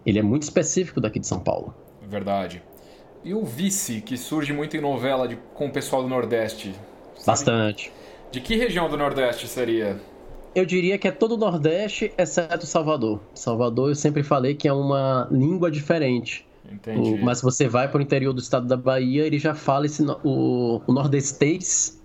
Ele 0.04 0.18
é 0.18 0.24
muito 0.24 0.42
específico 0.42 1.00
daqui 1.00 1.20
de 1.20 1.28
São 1.28 1.40
Paulo. 1.40 1.76
Verdade. 2.10 2.64
E 3.24 3.36
o 3.36 3.46
vice, 3.46 4.02
que 4.02 4.18
surge 4.18 4.52
muito 4.52 4.76
em 4.76 4.82
novela 4.82 5.28
de, 5.28 5.36
com 5.54 5.68
o 5.68 5.72
pessoal 5.72 6.02
do 6.02 6.10
Nordeste? 6.10 6.74
Sabe? 7.14 7.28
Bastante. 7.28 7.92
De 8.32 8.42
que 8.42 8.56
região 8.56 8.90
do 8.90 8.98
Nordeste 8.98 9.48
seria? 9.48 10.00
Eu 10.56 10.66
diria 10.66 10.98
que 10.98 11.08
é 11.08 11.12
todo 11.12 11.36
o 11.36 11.38
Nordeste, 11.38 12.12
exceto 12.18 12.66
Salvador. 12.66 13.22
Salvador 13.36 13.90
eu 13.90 13.96
sempre 13.96 14.24
falei 14.24 14.56
que 14.56 14.68
é 14.68 14.74
uma 14.74 15.28
língua 15.30 15.70
diferente. 15.70 16.50
Entendi. 16.70 17.14
O, 17.14 17.24
mas 17.24 17.40
se 17.40 17.44
você 17.44 17.68
vai 17.68 17.88
para 17.88 18.00
o 18.00 18.02
interior 18.02 18.34
do 18.34 18.40
estado 18.40 18.68
da 18.68 18.78
Bahia, 18.78 19.26
ele 19.26 19.40
já 19.40 19.54
fala 19.54 19.86
esse, 19.86 20.04
o, 20.24 20.82
o 20.86 20.94
nordestês 20.94 22.02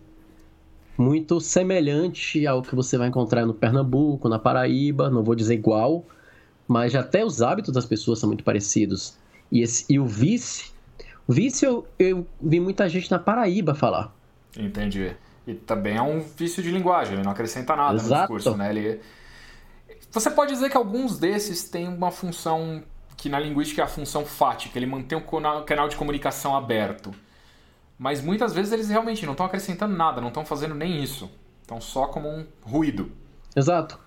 muito 0.97 1.41
semelhante 1.41 2.47
ao 2.47 2.63
que 2.63 2.75
você 2.75 2.97
vai 2.97 3.09
encontrar 3.09 3.45
no 3.45 3.55
Pernambuco, 3.55 4.29
na 4.29 4.39
Paraíba, 4.39 5.11
não 5.11 5.23
vou 5.23 5.35
dizer 5.35 5.55
igual, 5.55 6.05
mas 6.67 6.95
até 6.95 7.25
os 7.25 7.43
hábitos 7.43 7.73
das 7.73 7.85
pessoas 7.85 8.19
são 8.19 8.29
muito 8.29 8.43
parecidos. 8.43 9.17
E, 9.53 9.61
esse, 9.61 9.85
e 9.89 9.99
o 9.99 10.07
vice, 10.07 10.73
o 11.27 11.33
vice 11.33 11.65
eu, 11.65 11.87
eu 11.99 12.27
vi 12.41 12.61
muita 12.61 12.89
gente 12.89 13.11
na 13.11 13.19
Paraíba 13.19 13.75
falar. 13.75 14.15
Entendi. 14.59 15.15
E 15.47 15.55
também 15.55 15.97
é 15.97 16.03
um 16.03 16.21
vício 16.21 16.63
de 16.63 16.71
linguagem, 16.71 17.15
ele 17.15 17.23
não 17.23 17.31
acrescenta 17.31 17.77
nada 17.77 17.95
Exato. 17.95 18.33
no 18.33 18.39
discurso, 18.39 18.59
né? 18.59 18.71
Ele... 18.71 19.01
Você 20.11 20.31
pode 20.31 20.53
dizer 20.53 20.71
que 20.71 20.77
alguns 20.77 21.19
desses 21.19 21.69
têm 21.69 21.87
uma 21.89 22.11
função 22.11 22.83
que 23.17 23.29
na 23.29 23.39
linguística 23.39 23.81
é 23.81 23.85
a 23.85 23.89
função 23.89 24.25
fática, 24.25 24.79
ele 24.79 24.87
mantém 24.87 25.17
o 25.17 25.65
canal 25.65 25.89
de 25.89 25.97
comunicação 25.97 26.57
aberto. 26.57 27.13
Mas 27.99 28.23
muitas 28.23 28.53
vezes 28.53 28.73
eles 28.73 28.89
realmente 28.89 29.25
não 29.25 29.33
estão 29.33 29.47
acrescentando 29.47 29.97
nada, 29.97 30.21
não 30.21 30.29
estão 30.29 30.45
fazendo 30.45 30.75
nem 30.75 31.03
isso. 31.03 31.31
Estão 31.63 31.81
só 31.81 32.07
como 32.07 32.29
um 32.29 32.47
ruído. 32.63 33.11
Exato. 33.55 33.99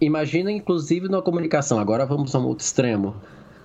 Imagina, 0.00 0.50
inclusive, 0.50 1.08
na 1.08 1.20
comunicação. 1.20 1.78
Agora 1.78 2.06
vamos 2.06 2.34
a 2.34 2.38
um 2.38 2.46
outro 2.46 2.64
extremo. 2.64 3.14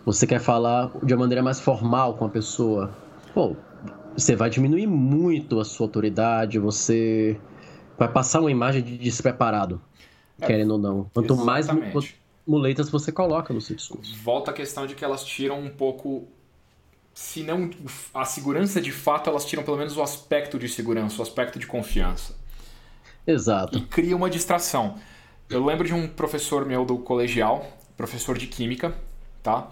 Você 0.05 0.27
quer 0.27 0.39
falar 0.39 0.91
de 1.01 1.13
uma 1.13 1.21
maneira 1.21 1.41
mais 1.41 1.61
formal 1.61 2.15
com 2.15 2.25
a 2.25 2.29
pessoa. 2.29 2.91
Pô, 3.33 3.55
você 4.15 4.35
vai 4.35 4.49
diminuir 4.49 4.85
muito 4.85 5.59
a 5.59 5.65
sua 5.65 5.85
autoridade, 5.85 6.59
você 6.59 7.39
vai 7.97 8.07
passar 8.07 8.41
uma 8.41 8.51
imagem 8.51 8.83
de 8.83 8.97
despreparado, 8.97 9.81
é, 10.41 10.45
querendo 10.45 10.71
ou 10.71 10.77
não. 10.77 11.09
Quanto 11.13 11.33
exatamente. 11.33 11.93
mais 11.93 12.15
muletas 12.45 12.89
você 12.89 13.11
coloca 13.11 13.53
no 13.53 13.61
seu 13.61 13.75
discurso. 13.75 14.15
Volta 14.21 14.51
a 14.51 14.53
questão 14.53 14.85
de 14.85 14.95
que 14.95 15.03
elas 15.03 15.23
tiram 15.23 15.59
um 15.59 15.69
pouco. 15.69 16.27
Se 17.13 17.43
não 17.43 17.69
a 18.13 18.25
segurança 18.25 18.81
de 18.81 18.91
fato, 18.91 19.29
elas 19.29 19.45
tiram 19.45 19.63
pelo 19.63 19.77
menos 19.77 19.95
o 19.95 20.01
aspecto 20.01 20.57
de 20.57 20.67
segurança, 20.67 21.19
o 21.19 21.21
aspecto 21.21 21.59
de 21.59 21.67
confiança. 21.67 22.35
Exato. 23.25 23.77
E 23.77 23.81
cria 23.81 24.15
uma 24.15 24.29
distração. 24.29 24.95
Eu 25.49 25.63
lembro 25.63 25.85
de 25.85 25.93
um 25.93 26.07
professor 26.07 26.65
meu 26.65 26.83
do 26.83 26.97
colegial, 26.97 27.65
professor 27.95 28.37
de 28.37 28.47
química, 28.47 28.95
tá? 29.41 29.69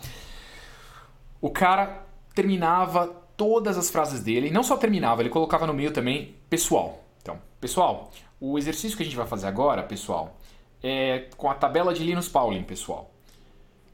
O 1.42 1.50
cara 1.50 2.06
terminava 2.36 3.08
todas 3.36 3.78
as 3.78 3.90
frases 3.90 4.22
dele, 4.22 4.52
não 4.52 4.62
só 4.62 4.78
terminava, 4.78 5.22
ele 5.22 5.30
colocava 5.30 5.66
no 5.66 5.74
meio 5.74 5.92
também 5.92 6.36
pessoal. 6.50 7.04
Então, 7.22 7.40
pessoal, 7.60 8.12
o 8.40 8.58
exercício 8.58 8.96
que 8.96 9.04
a 9.04 9.06
gente 9.06 9.18
vai 9.18 9.26
fazer 9.26 9.48
agora, 9.48 9.82
pessoal, 9.82 10.38
é 10.84 11.28
com 11.38 11.50
a 11.50 11.54
tabela 11.54 11.94
de 11.94 12.04
Linus 12.04 12.28
Pauling, 12.28 12.64
pessoal. 12.64 13.12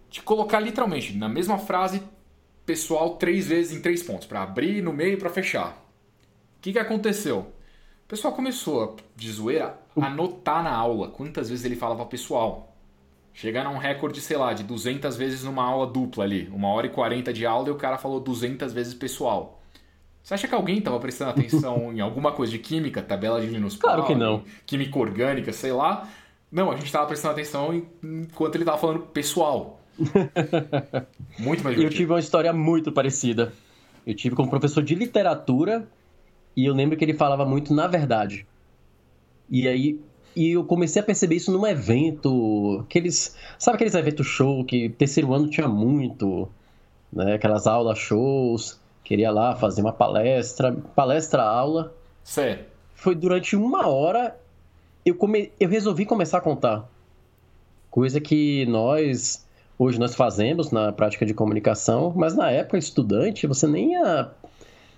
De 0.09 0.21
colocar 0.21 0.59
literalmente 0.59 1.15
na 1.15 1.27
mesma 1.27 1.57
frase 1.57 2.01
pessoal 2.65 3.15
três 3.15 3.47
vezes 3.47 3.77
em 3.77 3.81
três 3.81 4.03
pontos, 4.03 4.27
para 4.27 4.43
abrir 4.43 4.81
no 4.81 4.91
meio 4.91 5.13
e 5.13 5.17
para 5.17 5.29
fechar. 5.29 5.69
O 6.57 6.61
que, 6.61 6.73
que 6.73 6.79
aconteceu? 6.79 7.39
O 7.39 8.07
pessoal 8.07 8.33
começou, 8.33 8.95
de 9.15 9.31
zoeira, 9.31 9.77
a 9.99 10.05
anotar 10.07 10.63
na 10.63 10.73
aula 10.73 11.09
quantas 11.09 11.49
vezes 11.49 11.65
ele 11.65 11.75
falava 11.75 12.05
pessoal. 12.05 12.75
Chegar 13.33 13.65
a 13.65 13.69
um 13.69 13.77
recorde, 13.77 14.19
sei 14.19 14.35
lá, 14.35 14.53
de 14.53 14.63
200 14.63 15.15
vezes 15.15 15.43
numa 15.43 15.63
aula 15.63 15.85
dupla 15.85 16.23
ali. 16.23 16.49
Uma 16.51 16.69
hora 16.69 16.87
e 16.87 16.89
40 16.89 17.31
de 17.31 17.45
aula 17.45 17.67
e 17.67 17.71
o 17.71 17.75
cara 17.75 17.97
falou 17.97 18.19
200 18.19 18.73
vezes 18.73 18.93
pessoal. 18.93 19.61
Você 20.23 20.33
acha 20.33 20.47
que 20.47 20.55
alguém 20.55 20.79
estava 20.79 20.99
prestando 20.99 21.31
atenção 21.31 21.91
em 21.93 22.01
alguma 22.01 22.31
coisa 22.31 22.51
de 22.51 22.59
química, 22.59 23.01
tabela 23.01 23.39
de 23.39 23.47
Linus 23.47 23.77
Claro 23.77 24.05
que 24.05 24.15
não. 24.15 24.43
Química 24.65 24.97
orgânica, 24.97 25.53
sei 25.53 25.71
lá. 25.71 26.09
Não, 26.51 26.71
a 26.71 26.75
gente 26.75 26.85
estava 26.85 27.05
prestando 27.05 27.33
atenção 27.33 27.73
enquanto 28.03 28.55
ele 28.55 28.63
estava 28.63 28.77
falando 28.77 28.99
pessoal. 29.07 29.79
muito 31.39 31.63
mais 31.63 31.75
divertido. 31.75 31.83
Eu 31.83 31.89
tive 31.89 32.11
uma 32.13 32.19
história 32.19 32.53
muito 32.53 32.91
parecida. 32.91 33.53
Eu 34.05 34.15
tive 34.15 34.35
com 34.35 34.43
um 34.43 34.47
professor 34.47 34.83
de 34.83 34.95
literatura 34.95 35.87
e 36.55 36.65
eu 36.65 36.73
lembro 36.73 36.95
que 36.95 37.03
ele 37.03 37.13
falava 37.13 37.45
muito 37.45 37.73
na 37.73 37.87
verdade. 37.87 38.45
E 39.49 39.67
aí 39.67 39.99
e 40.37 40.51
eu 40.51 40.63
comecei 40.63 41.01
a 41.01 41.05
perceber 41.05 41.37
isso 41.37 41.51
num 41.51 41.65
evento, 41.65 42.83
aqueles, 42.85 43.35
sabe 43.57 43.73
aqueles 43.73 43.95
eventos 43.95 44.27
show 44.27 44.63
que 44.63 44.87
terceiro 44.87 45.33
ano 45.33 45.49
tinha 45.49 45.67
muito, 45.67 46.47
né? 47.11 47.33
Aquelas 47.33 47.65
aulas 47.65 47.97
shows, 47.97 48.79
queria 49.03 49.31
lá 49.31 49.55
fazer 49.55 49.81
uma 49.81 49.91
palestra, 49.91 50.73
palestra 50.95 51.41
aula. 51.41 51.91
Certo. 52.23 52.65
Foi 52.93 53.15
durante 53.15 53.55
uma 53.55 53.87
hora 53.87 54.37
eu 55.07 55.15
come... 55.15 55.51
eu 55.59 55.69
resolvi 55.69 56.05
começar 56.05 56.39
a 56.39 56.41
contar. 56.41 56.89
Coisa 57.89 58.19
que 58.19 58.65
nós 58.65 59.45
hoje 59.79 59.99
nós 59.99 60.15
fazemos 60.15 60.71
na 60.71 60.91
prática 60.91 61.25
de 61.25 61.33
comunicação, 61.33 62.11
mas 62.15 62.35
na 62.35 62.51
época 62.51 62.77
estudante 62.77 63.47
você 63.47 63.67
nem 63.67 63.93
ia 63.93 64.31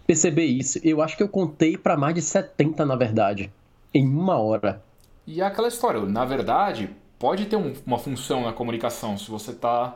perceber 0.07 0.45
isso. 0.45 0.79
Eu 0.83 1.01
acho 1.01 1.15
que 1.15 1.21
eu 1.21 1.29
contei 1.29 1.77
para 1.77 1.95
mais 1.95 2.15
de 2.15 2.21
70 2.21 2.85
na 2.85 2.95
verdade, 2.95 3.51
em 3.93 4.07
uma 4.07 4.37
hora. 4.37 4.81
E 5.27 5.41
é 5.41 5.45
aquela 5.45 5.67
história, 5.67 6.01
na 6.01 6.25
verdade, 6.25 6.89
pode 7.19 7.45
ter 7.45 7.55
um, 7.55 7.73
uma 7.85 7.99
função 7.99 8.41
na 8.41 8.53
comunicação 8.53 9.15
se 9.15 9.29
você 9.29 9.51
está 9.51 9.95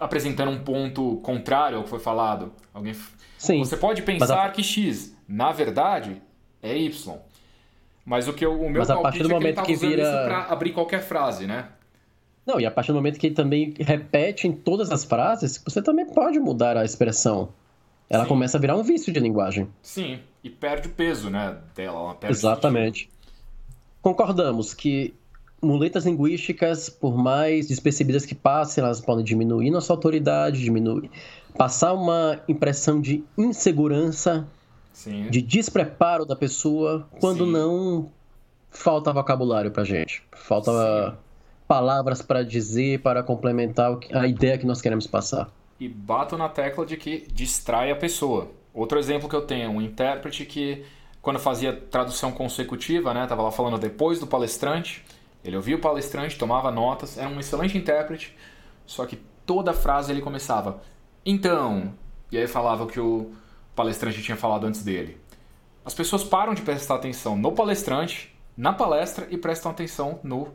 apresentando 0.00 0.50
um 0.50 0.64
ponto 0.64 1.18
contrário 1.18 1.78
ao 1.78 1.84
que 1.84 1.90
foi 1.90 2.00
falado. 2.00 2.52
Alguém... 2.72 2.94
Sim, 3.38 3.60
você 3.60 3.76
pode 3.76 4.02
pensar 4.02 4.46
a... 4.46 4.50
que 4.50 4.64
X, 4.64 5.16
na 5.28 5.52
verdade, 5.52 6.20
é 6.60 6.76
Y. 6.76 7.18
Mas 8.04 8.28
o 8.28 8.32
que 8.32 8.44
eu, 8.44 8.60
o 8.60 8.68
meu 8.68 8.80
mas 8.80 8.90
a 8.90 8.96
partir 8.96 9.22
do 9.22 9.30
é 9.30 9.32
momento 9.32 9.62
que, 9.62 9.72
ele 9.72 9.78
tá 9.78 9.86
que 9.86 9.88
vira 9.88 10.24
para 10.24 10.44
abrir 10.44 10.72
qualquer 10.72 11.02
frase, 11.02 11.46
né? 11.46 11.68
Não, 12.46 12.60
e 12.60 12.66
a 12.66 12.70
partir 12.70 12.92
do 12.92 12.96
momento 12.96 13.18
que 13.18 13.28
ele 13.28 13.34
também 13.34 13.72
repete 13.80 14.46
em 14.46 14.52
todas 14.52 14.90
as 14.90 15.04
frases, 15.04 15.62
você 15.64 15.80
também 15.80 16.04
pode 16.04 16.38
mudar 16.38 16.76
a 16.76 16.84
expressão. 16.84 17.48
Ela 18.10 18.24
Sim. 18.24 18.28
começa 18.28 18.58
a 18.58 18.60
virar 18.60 18.76
um 18.76 18.82
vício 18.82 19.10
de 19.10 19.18
linguagem. 19.18 19.66
Sim, 19.80 20.20
e 20.42 20.50
perde 20.50 20.88
o 20.88 20.90
peso, 20.90 21.30
né, 21.30 21.56
dela. 21.74 22.18
Exatamente 22.28 23.08
concordamos 24.04 24.74
que 24.74 25.14
muletas 25.62 26.04
linguísticas, 26.04 26.90
por 26.90 27.16
mais 27.16 27.68
despercebidas 27.68 28.26
que 28.26 28.34
passem, 28.34 28.84
elas 28.84 29.00
podem 29.00 29.24
diminuir 29.24 29.70
nossa 29.70 29.94
autoridade, 29.94 30.62
diminuir, 30.62 31.10
passar 31.56 31.94
uma 31.94 32.38
impressão 32.46 33.00
de 33.00 33.24
insegurança, 33.38 34.46
Sim. 34.94 35.28
de 35.28 35.42
despreparo 35.42 36.24
da 36.24 36.34
pessoa, 36.34 37.06
quando 37.20 37.44
Sim. 37.44 37.52
não 37.52 38.10
falta 38.70 39.12
vocabulário 39.12 39.70
pra 39.70 39.84
gente, 39.84 40.22
falta 40.32 40.70
Sim. 40.70 41.16
palavras 41.68 42.22
para 42.22 42.42
dizer, 42.42 43.02
para 43.02 43.22
complementar 43.22 43.98
a 44.14 44.26
ideia 44.26 44.56
que 44.56 44.64
nós 44.64 44.80
queremos 44.80 45.06
passar. 45.06 45.50
E 45.78 45.86
bato 45.86 46.38
na 46.38 46.48
tecla 46.48 46.86
de 46.86 46.96
que 46.96 47.26
distrai 47.30 47.90
a 47.90 47.96
pessoa. 47.96 48.48
Outro 48.72 48.98
exemplo 48.98 49.28
que 49.28 49.36
eu 49.36 49.42
tenho, 49.42 49.70
um 49.70 49.82
intérprete 49.82 50.46
que 50.46 50.84
quando 51.20 51.38
fazia 51.38 51.72
tradução 51.72 52.32
consecutiva, 52.32 53.12
né, 53.12 53.26
tava 53.26 53.42
lá 53.42 53.50
falando 53.50 53.78
depois 53.78 54.18
do 54.18 54.26
palestrante, 54.26 55.04
ele 55.44 55.56
ouvia 55.56 55.76
o 55.76 55.80
palestrante, 55.80 56.38
tomava 56.38 56.70
notas, 56.70 57.18
era 57.18 57.28
um 57.28 57.38
excelente 57.38 57.76
intérprete, 57.76 58.34
só 58.86 59.04
que 59.04 59.18
toda 59.44 59.74
frase 59.74 60.10
ele 60.10 60.22
começava 60.22 60.80
então, 61.24 61.94
e 62.30 62.36
aí 62.36 62.46
falava 62.46 62.86
que 62.86 63.00
o 63.00 63.32
palestrante 63.74 64.22
tinha 64.22 64.36
falado 64.36 64.66
antes 64.66 64.82
dele. 64.82 65.18
As 65.84 65.94
pessoas 65.94 66.24
param 66.24 66.54
de 66.54 66.62
prestar 66.62 66.94
atenção 66.94 67.36
no 67.36 67.52
palestrante, 67.52 68.34
na 68.56 68.72
palestra 68.72 69.26
e 69.30 69.36
prestam 69.36 69.70
atenção 69.70 70.20
no 70.22 70.48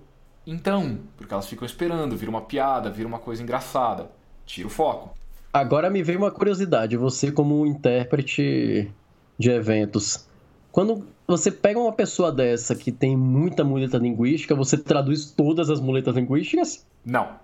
então, 0.47 0.99
porque 1.15 1.31
elas 1.31 1.47
ficam 1.47 1.65
esperando, 1.65 2.17
vira 2.17 2.31
uma 2.31 2.41
piada, 2.41 2.89
vira 2.89 3.07
uma 3.07 3.19
coisa 3.19 3.43
engraçada. 3.43 4.09
Tira 4.45 4.67
o 4.67 4.71
foco. 4.71 5.15
Agora 5.53 5.89
me 5.91 6.01
veio 6.01 6.17
uma 6.17 6.31
curiosidade, 6.31 6.97
você 6.97 7.31
como 7.31 7.67
intérprete 7.67 8.91
de 9.37 9.51
eventos, 9.51 10.27
quando 10.71 11.07
você 11.27 11.51
pega 11.51 11.79
uma 11.79 11.91
pessoa 11.91 12.31
dessa 12.31 12.75
que 12.75 12.91
tem 12.91 13.15
muita 13.15 13.63
muleta 13.63 13.97
linguística, 13.97 14.55
você 14.55 14.77
traduz 14.77 15.31
todas 15.31 15.69
as 15.69 15.79
muletas 15.79 16.15
linguísticas? 16.15 16.85
Não. 17.03 17.39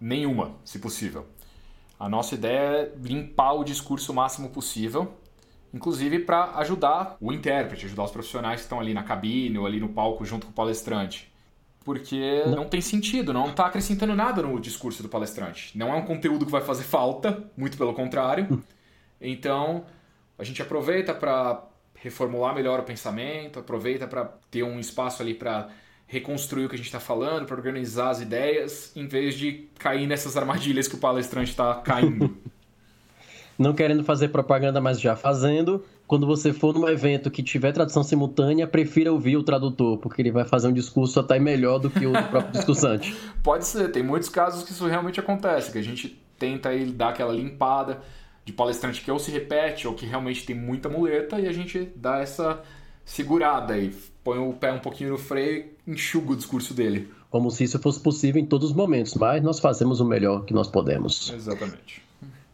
Nenhuma, 0.00 0.52
se 0.64 0.78
possível. 0.78 1.26
A 1.98 2.08
nossa 2.08 2.34
ideia 2.34 2.58
é 2.58 2.92
limpar 3.02 3.52
o 3.54 3.64
discurso 3.64 4.12
o 4.12 4.14
máximo 4.14 4.50
possível, 4.50 5.14
inclusive 5.72 6.20
para 6.20 6.52
ajudar 6.58 7.16
o 7.20 7.32
intérprete, 7.32 7.86
ajudar 7.86 8.04
os 8.04 8.10
profissionais 8.10 8.60
que 8.60 8.64
estão 8.66 8.80
ali 8.80 8.92
na 8.92 9.02
cabine 9.02 9.58
ou 9.58 9.66
ali 9.66 9.80
no 9.80 9.88
palco 9.88 10.24
junto 10.24 10.46
com 10.46 10.52
o 10.52 10.54
palestrante. 10.54 11.32
Porque 11.84 12.42
não, 12.46 12.56
não 12.56 12.68
tem 12.68 12.80
sentido, 12.80 13.32
não 13.32 13.50
está 13.50 13.66
acrescentando 13.66 14.14
nada 14.14 14.42
no 14.42 14.58
discurso 14.60 15.02
do 15.02 15.08
palestrante. 15.08 15.76
Não 15.78 15.88
é 15.88 15.94
um 15.94 16.04
conteúdo 16.04 16.44
que 16.44 16.50
vai 16.50 16.60
fazer 16.60 16.84
falta, 16.84 17.44
muito 17.56 17.78
pelo 17.78 17.94
contrário. 17.94 18.62
Então, 19.20 19.84
a 20.38 20.44
gente 20.44 20.60
aproveita 20.60 21.14
para 21.14 21.64
reformular 21.94 22.54
melhor 22.54 22.80
o 22.80 22.82
pensamento, 22.82 23.58
aproveita 23.58 24.06
para 24.06 24.24
ter 24.50 24.62
um 24.62 24.78
espaço 24.78 25.22
ali 25.22 25.32
para 25.32 25.68
reconstruir 26.06 26.66
o 26.66 26.68
que 26.68 26.74
a 26.74 26.78
gente 26.78 26.86
está 26.86 27.00
falando, 27.00 27.46
para 27.46 27.56
organizar 27.56 28.10
as 28.10 28.20
ideias, 28.20 28.92
em 28.94 29.06
vez 29.06 29.34
de 29.34 29.68
cair 29.78 30.06
nessas 30.06 30.36
armadilhas 30.36 30.86
que 30.86 30.94
o 30.94 30.98
palestrante 30.98 31.50
está 31.50 31.74
caindo. 31.76 32.36
Não 33.58 33.72
querendo 33.72 34.04
fazer 34.04 34.28
propaganda, 34.28 34.80
mas 34.80 35.00
já 35.00 35.16
fazendo. 35.16 35.82
Quando 36.06 36.26
você 36.26 36.52
for 36.52 36.74
num 36.74 36.86
evento 36.88 37.30
que 37.30 37.42
tiver 37.42 37.72
tradução 37.72 38.02
simultânea, 38.02 38.66
prefira 38.66 39.10
ouvir 39.10 39.36
o 39.36 39.42
tradutor, 39.42 39.98
porque 39.98 40.20
ele 40.20 40.30
vai 40.30 40.44
fazer 40.44 40.68
um 40.68 40.72
discurso 40.72 41.18
até 41.18 41.38
melhor 41.38 41.78
do 41.78 41.88
que 41.88 42.06
o 42.06 42.12
próprio 42.12 42.52
discursante. 42.52 43.16
Pode 43.42 43.66
ser, 43.66 43.90
tem 43.90 44.02
muitos 44.02 44.28
casos 44.28 44.62
que 44.62 44.72
isso 44.72 44.86
realmente 44.86 45.18
acontece, 45.18 45.72
que 45.72 45.78
a 45.78 45.82
gente 45.82 46.22
tenta 46.38 46.68
aí 46.68 46.84
dar 46.84 47.08
aquela 47.08 47.32
limpada 47.32 48.02
de 48.44 48.52
palestrante 48.52 49.00
que 49.00 49.10
ou 49.10 49.18
se 49.18 49.30
repete 49.30 49.88
ou 49.88 49.94
que 49.94 50.06
realmente 50.06 50.44
tem 50.44 50.54
muita 50.54 50.88
muleta 50.88 51.40
e 51.40 51.48
a 51.48 51.52
gente 51.52 51.90
dá 51.96 52.20
essa 52.20 52.62
segurada 53.06 53.78
e 53.78 53.94
põe 54.22 54.38
o 54.38 54.52
pé 54.52 54.72
um 54.72 54.80
pouquinho 54.80 55.10
no 55.10 55.18
freio 55.18 55.64
e 55.86 55.92
enxuga 55.92 56.32
o 56.32 56.36
discurso 56.36 56.74
dele. 56.74 57.08
Como 57.30 57.50
se 57.50 57.64
isso 57.64 57.78
fosse 57.78 58.00
possível 58.00 58.42
em 58.42 58.44
todos 58.44 58.70
os 58.70 58.76
momentos, 58.76 59.14
mas 59.14 59.42
nós 59.42 59.60
fazemos 59.60 60.00
o 60.00 60.04
melhor 60.04 60.44
que 60.44 60.52
nós 60.52 60.68
podemos. 60.68 61.32
Exatamente. 61.32 62.02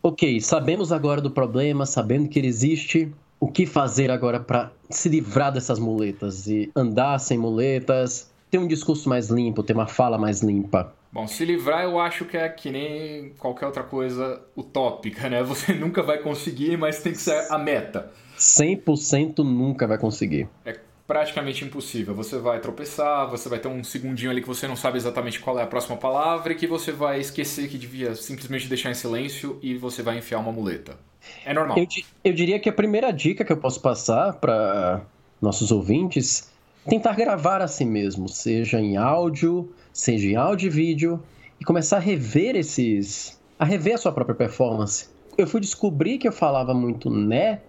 Ok, 0.03 0.41
sabemos 0.41 0.93
agora 0.93 1.21
do 1.21 1.31
problema, 1.31 1.87
sabendo 1.87 2.29
que 2.29 2.39
ele 2.39 2.49
existe. 2.49 3.11
O 3.41 3.51
que 3.51 3.67
fazer 3.67 4.11
agora 4.11 4.39
para 4.39 4.71
se 4.89 5.09
livrar 5.09 5.53
dessas 5.53 5.79
muletas 5.79 6.47
e 6.47 6.71
andar 6.77 7.19
sem 7.19 7.37
muletas, 7.37 8.31
ter 8.51 8.59
um 8.59 8.69
discurso 8.69 9.09
mais 9.09 9.31
limpo, 9.31 9.63
ter 9.63 9.73
uma 9.73 9.87
fala 9.87 10.17
mais 10.17 10.43
limpa? 10.43 10.95
Bom, 11.13 11.27
se 11.27 11.45
livrar 11.45 11.85
eu 11.85 11.99
acho 11.99 12.25
que 12.25 12.37
é 12.37 12.49
que 12.49 12.71
nem 12.71 13.31
qualquer 13.39 13.67
outra 13.67 13.83
coisa 13.83 14.41
utópica, 14.57 15.29
né? 15.29 15.43
Você 15.43 15.73
nunca 15.75 16.03
vai 16.03 16.19
conseguir, 16.19 16.77
mas 16.77 17.03
tem 17.03 17.13
que 17.13 17.19
ser 17.19 17.51
a 17.51 17.59
meta. 17.59 18.11
100% 18.43 19.39
nunca 19.39 19.87
vai 19.87 19.99
conseguir. 19.99 20.49
É 20.65 20.79
praticamente 21.07 21.65
impossível. 21.65 22.15
Você 22.15 22.39
vai 22.39 22.61
tropeçar, 22.61 23.29
você 23.31 23.49
vai 23.49 23.59
ter 23.59 23.69
um 23.69 23.85
segundinho 23.85 24.31
ali 24.31 24.41
que 24.41 24.49
você 24.49 24.67
não 24.67 24.77
sabe 24.77 24.97
exatamente 24.97 25.41
qual 25.41 25.59
é 25.59 25.63
a 25.63 25.67
próxima 25.67 25.97
palavra 25.97 26.53
e 26.53 26.57
que 26.57 26.67
você 26.67 26.91
vai 26.91 27.21
esquecer 27.21 27.69
que 27.69 27.79
devia 27.79 28.15
simplesmente 28.15 28.69
deixar 28.69 28.91
em 28.91 28.95
silêncio 28.95 29.59
e 29.63 29.77
você 29.77 30.03
vai 30.03 30.19
enfiar 30.19 30.39
uma 30.39 30.53
muleta. 30.53 30.97
É 31.45 31.55
normal. 31.55 31.79
Eu, 31.79 31.87
eu 32.25 32.33
diria 32.33 32.59
que 32.59 32.69
a 32.69 32.73
primeira 32.73 33.13
dica 33.13 33.45
que 33.45 33.53
eu 33.53 33.57
posso 33.57 33.81
passar 33.81 34.35
para 34.35 35.03
nossos 35.41 35.71
ouvintes 35.71 36.51
tentar 36.89 37.15
gravar 37.15 37.63
a 37.63 37.69
si 37.69 37.85
mesmo, 37.85 38.29
seja 38.29 38.81
em 38.81 38.97
áudio, 38.97 39.73
seja 39.93 40.27
em 40.27 40.37
áudio 40.37 40.67
e 40.67 40.71
vídeo, 40.71 41.23
e 41.61 41.65
começar 41.65 41.99
a 41.99 42.01
rever 42.01 42.57
esses. 42.57 43.41
a 43.59 43.65
rever 43.65 43.95
a 43.95 43.99
sua 43.99 44.13
própria 44.13 44.35
performance. 44.35 45.09
Eu 45.39 45.47
fui 45.47 45.61
descobrir 45.61 46.19
que 46.19 46.27
eu 46.27 46.33
falava 46.33 46.75
muito 46.75 47.09
né, 47.09 47.61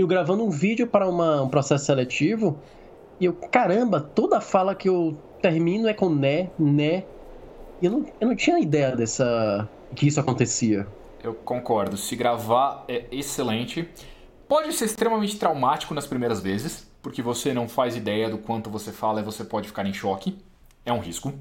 eu 0.00 0.06
gravando 0.06 0.44
um 0.44 0.50
vídeo 0.50 0.86
para 0.86 1.08
uma, 1.08 1.42
um 1.42 1.48
processo 1.48 1.86
seletivo, 1.86 2.58
e 3.18 3.24
eu, 3.26 3.32
caramba, 3.34 4.00
toda 4.00 4.40
fala 4.40 4.74
que 4.74 4.88
eu 4.88 5.16
termino 5.42 5.88
é 5.88 5.94
com 5.94 6.08
né, 6.08 6.50
né. 6.58 7.04
E 7.80 7.86
eu 7.86 7.92
não, 7.92 8.06
eu 8.20 8.28
não 8.28 8.36
tinha 8.36 8.58
ideia 8.58 8.94
dessa. 8.94 9.68
que 9.94 10.06
isso 10.06 10.20
acontecia. 10.20 10.86
Eu 11.22 11.34
concordo. 11.34 11.96
Se 11.96 12.16
gravar 12.16 12.84
é 12.88 13.04
excelente. 13.10 13.88
Pode 14.48 14.72
ser 14.72 14.86
extremamente 14.86 15.38
traumático 15.38 15.94
nas 15.94 16.06
primeiras 16.06 16.40
vezes, 16.40 16.90
porque 17.02 17.22
você 17.22 17.54
não 17.54 17.68
faz 17.68 17.94
ideia 17.94 18.28
do 18.28 18.38
quanto 18.38 18.68
você 18.68 18.90
fala 18.90 19.20
e 19.20 19.22
você 19.22 19.44
pode 19.44 19.68
ficar 19.68 19.86
em 19.86 19.92
choque 19.92 20.36
é 20.84 20.92
um 20.92 20.98
risco. 20.98 21.32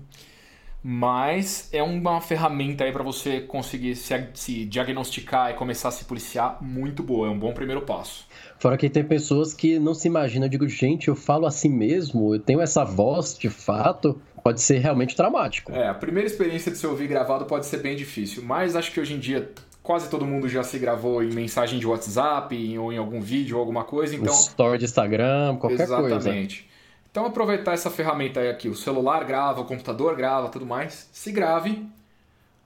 Mas 0.82 1.70
é 1.74 1.84
uma 1.84 2.22
ferramenta 2.22 2.86
aí 2.86 2.92
para 2.92 3.04
você 3.04 3.42
conseguir 3.42 3.96
se, 3.96 4.28
se, 4.34 4.65
diagnosticar 4.65 5.52
e 5.52 5.54
começar 5.54 5.89
a 5.89 5.92
se 5.92 6.06
policiar 6.06 6.58
muito 6.62 7.04
boa. 7.04 7.28
É 7.28 7.30
um 7.30 7.38
bom 7.38 7.54
primeiro 7.54 7.82
passo. 7.82 8.26
Fora 8.58 8.78
que 8.78 8.89
tem 8.89 9.04
pessoas 9.04 9.54
que 9.54 9.78
não 9.78 9.94
se 9.94 10.08
imaginam, 10.08 10.46
eu 10.46 10.50
digo, 10.50 10.68
gente, 10.68 11.10
eu 11.10 11.15
falo 11.15 11.46
assim 11.46 11.70
mesmo, 11.70 12.36
eu 12.36 12.39
tenho 12.39 12.62
essa 12.62 12.86
voz 12.86 13.38
de 13.38 13.50
fato, 13.50 14.22
pode 14.44 14.62
ser 14.62 14.80
realmente 14.80 15.15
traumático. 15.15 15.72
É, 15.72 15.88
a 15.88 15.94
primeira 15.94 16.28
experiência 16.28 16.72
de 16.72 16.78
se 16.78 16.88
ouvir 16.88 17.08
gravado 17.08 17.46
pode 17.46 17.65
ser 17.65 17.78
bem 17.78 17.96
difícil, 17.96 18.44
mas 18.44 18.76
acho 18.76 18.92
que 18.92 19.00
hoje 19.00 19.13
em 19.13 19.20
dia 19.20 19.50
quase 19.82 20.10
todo 20.10 20.26
mundo 20.26 20.48
já 20.48 20.62
se 20.62 20.78
gravou 20.78 21.24
em 21.24 21.34
mensagem 21.34 21.80
de 21.80 21.88
WhatsApp 21.88 22.78
ou 22.78 22.94
em 22.94 22.98
algum 22.98 23.20
vídeo 23.20 23.56
ou 23.58 23.60
alguma 23.60 23.84
coisa, 23.84 24.15
então... 24.15 24.34
Um 24.34 24.38
story 24.38 24.78
de 24.78 24.86
Instagram, 24.86 25.58
qualquer 25.58 25.84
Exatamente. 25.84 26.12
coisa. 26.12 26.30
Exatamente. 26.30 26.69
Então 27.12 27.26
aproveitar 27.26 27.74
essa 27.74 27.89
ferramenta 27.89 28.39
aí 28.39 28.50
aqui, 28.50 28.69
o 28.69 28.76
celular 28.76 29.24
grava, 29.24 29.62
o 29.62 29.65
computador 29.65 30.15
grava, 30.15 30.50
tudo 30.50 30.65
mais. 30.65 31.10
Se 31.12 31.32
grave, 31.32 31.88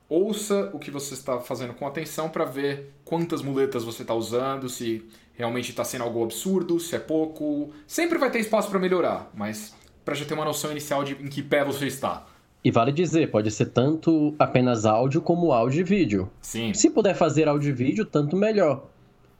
ouça 0.10 0.70
o 0.74 0.80
que 0.80 0.92
você 0.92 1.14
está 1.14 1.40
fazendo 1.40 1.74
com 1.74 1.88
atenção 1.88 2.30
para 2.30 2.44
ver 2.44 2.94
quantas 3.06 3.42
muletas 3.42 3.84
você 3.84 4.02
está 4.02 4.14
usando, 4.14 4.68
se 4.68 5.08
realmente 5.34 5.70
está 5.70 5.84
sendo 5.84 6.04
algo 6.04 6.24
absurdo, 6.24 6.80
se 6.80 6.96
é 6.96 7.00
pouco. 7.00 7.72
Sempre 7.88 8.18
vai 8.18 8.30
ter 8.30 8.40
espaço 8.40 8.70
para 8.70 8.80
melhorar, 8.80 9.32
mas 9.34 9.74
para 10.04 10.14
já 10.14 10.26
ter 10.26 10.34
uma 10.34 10.46
noção 10.46 10.72
inicial 10.72 11.06
de 11.06 11.14
em 11.14 11.30
que 11.30 11.42
pé 11.42 11.64
você 11.64 11.88
está. 11.88 12.28
E 12.66 12.72
vale 12.72 12.92
dizer, 12.92 13.32
pode 13.32 13.50
ser 13.50 13.68
tanto 13.68 14.36
apenas 14.38 14.86
áudio 14.86 15.22
como 15.22 15.54
áudio 15.54 15.82
e 15.82 15.84
vídeo. 15.84 16.30
Sim. 16.42 16.74
Se 16.74 16.90
puder 16.90 17.14
fazer 17.14 17.48
áudio 17.48 17.70
e 17.70 17.74
vídeo, 17.74 18.06
tanto 18.06 18.36
melhor. 18.36 18.86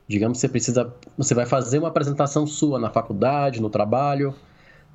Digamos 0.08 0.36
que 0.38 0.40
você 0.42 0.48
precisa, 0.48 0.94
você 1.16 1.34
vai 1.34 1.46
fazer 1.46 1.78
uma 1.78 1.88
apresentação 1.88 2.46
sua 2.46 2.78
na 2.78 2.90
faculdade, 2.90 3.60
no 3.60 3.70
trabalho 3.70 4.34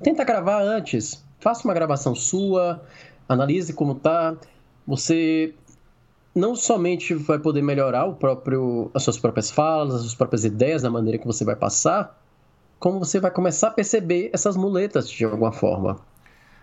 Tenta 0.02 0.24
gravar 0.24 0.62
antes. 0.62 1.22
Faça 1.38 1.66
uma 1.66 1.74
gravação 1.74 2.14
sua, 2.14 2.82
analise 3.28 3.72
como 3.72 3.94
tá. 3.94 4.34
Você 4.86 5.54
não 6.34 6.54
somente 6.54 7.14
vai 7.14 7.38
poder 7.38 7.62
melhorar 7.62 8.06
o 8.06 8.14
próprio, 8.14 8.90
as 8.94 9.02
suas 9.02 9.18
próprias 9.18 9.50
falas, 9.50 9.94
as 9.94 10.00
suas 10.02 10.14
próprias 10.14 10.44
ideias, 10.44 10.82
da 10.82 10.90
maneira 10.90 11.18
que 11.18 11.26
você 11.26 11.44
vai 11.44 11.56
passar, 11.56 12.18
como 12.78 12.98
você 12.98 13.20
vai 13.20 13.30
começar 13.30 13.68
a 13.68 13.70
perceber 13.72 14.30
essas 14.32 14.56
muletas 14.56 15.08
de 15.08 15.24
alguma 15.24 15.52
forma. 15.52 16.00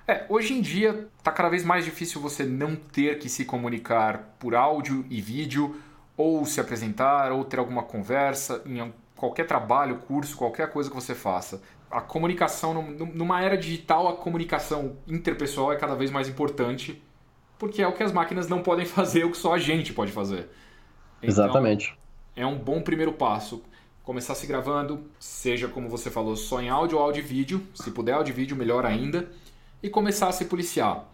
É, 0.08 0.26
hoje 0.30 0.54
em 0.54 0.62
dia 0.62 1.08
está 1.17 1.32
cada 1.32 1.50
vez 1.50 1.63
mais 1.63 1.84
difícil 1.84 2.21
você 2.21 2.43
não 2.43 2.76
ter 2.76 3.19
que 3.19 3.28
se 3.28 3.43
comunicar 3.45 4.36
por 4.39 4.56
áudio 4.56 5.06
e 5.10 5.21
vídeo, 5.21 5.76
ou 6.15 6.45
se 6.45 6.60
apresentar, 6.60 7.32
ou 7.32 7.43
ter 7.43 7.60
alguma 7.60 7.84
conversa 7.84 8.62
em 8.65 8.91
qualquer 9.15 9.45
trabalho, 9.45 9.97
curso, 10.08 10.38
qualquer 10.38 10.71
coisa 10.71 10.89
que 10.89 10.95
você 10.95 11.13
faça 11.13 11.62
a 11.89 12.02
comunicação, 12.02 12.73
numa 13.13 13.41
era 13.41 13.58
digital, 13.58 14.08
a 14.08 14.15
comunicação 14.15 14.97
interpessoal 15.08 15.71
é 15.71 15.78
cada 15.78 15.95
vez 15.95 16.12
mais 16.12 16.28
importante, 16.28 17.02
porque 17.58 17.82
é 17.82 17.88
o 17.88 17.93
que 17.93 18.04
as 18.04 18.12
máquinas 18.12 18.47
não 18.47 18.62
podem 18.62 18.86
fazer, 18.88 19.21
é 19.21 19.26
o 19.26 19.32
que 19.32 19.38
só 19.38 19.54
a 19.54 19.58
gente 19.58 19.93
pode 19.93 20.12
fazer. 20.12 20.50
Então, 21.19 21.30
Exatamente. 21.30 21.97
É 22.36 22.45
um 22.45 22.58
bom 22.58 22.82
primeiro 22.82 23.13
passo. 23.13 23.63
Começar 24.04 24.36
se 24.36 24.47
gravando, 24.47 25.10
seja 25.19 25.67
como 25.67 25.89
você 25.89 26.10
falou, 26.10 26.36
só 26.36 26.62
em 26.62 26.69
áudio 26.69 26.97
ou 26.97 27.04
áudio 27.04 27.21
e 27.21 27.26
vídeo. 27.26 27.67
Se 27.73 27.91
puder 27.91 28.13
áudio 28.13 28.32
e 28.32 28.36
vídeo, 28.36 28.56
melhor 28.56 28.86
ainda. 28.86 29.30
E 29.82 29.89
começar 29.89 30.28
a 30.28 30.32
se 30.32 30.45
policiar. 30.45 31.06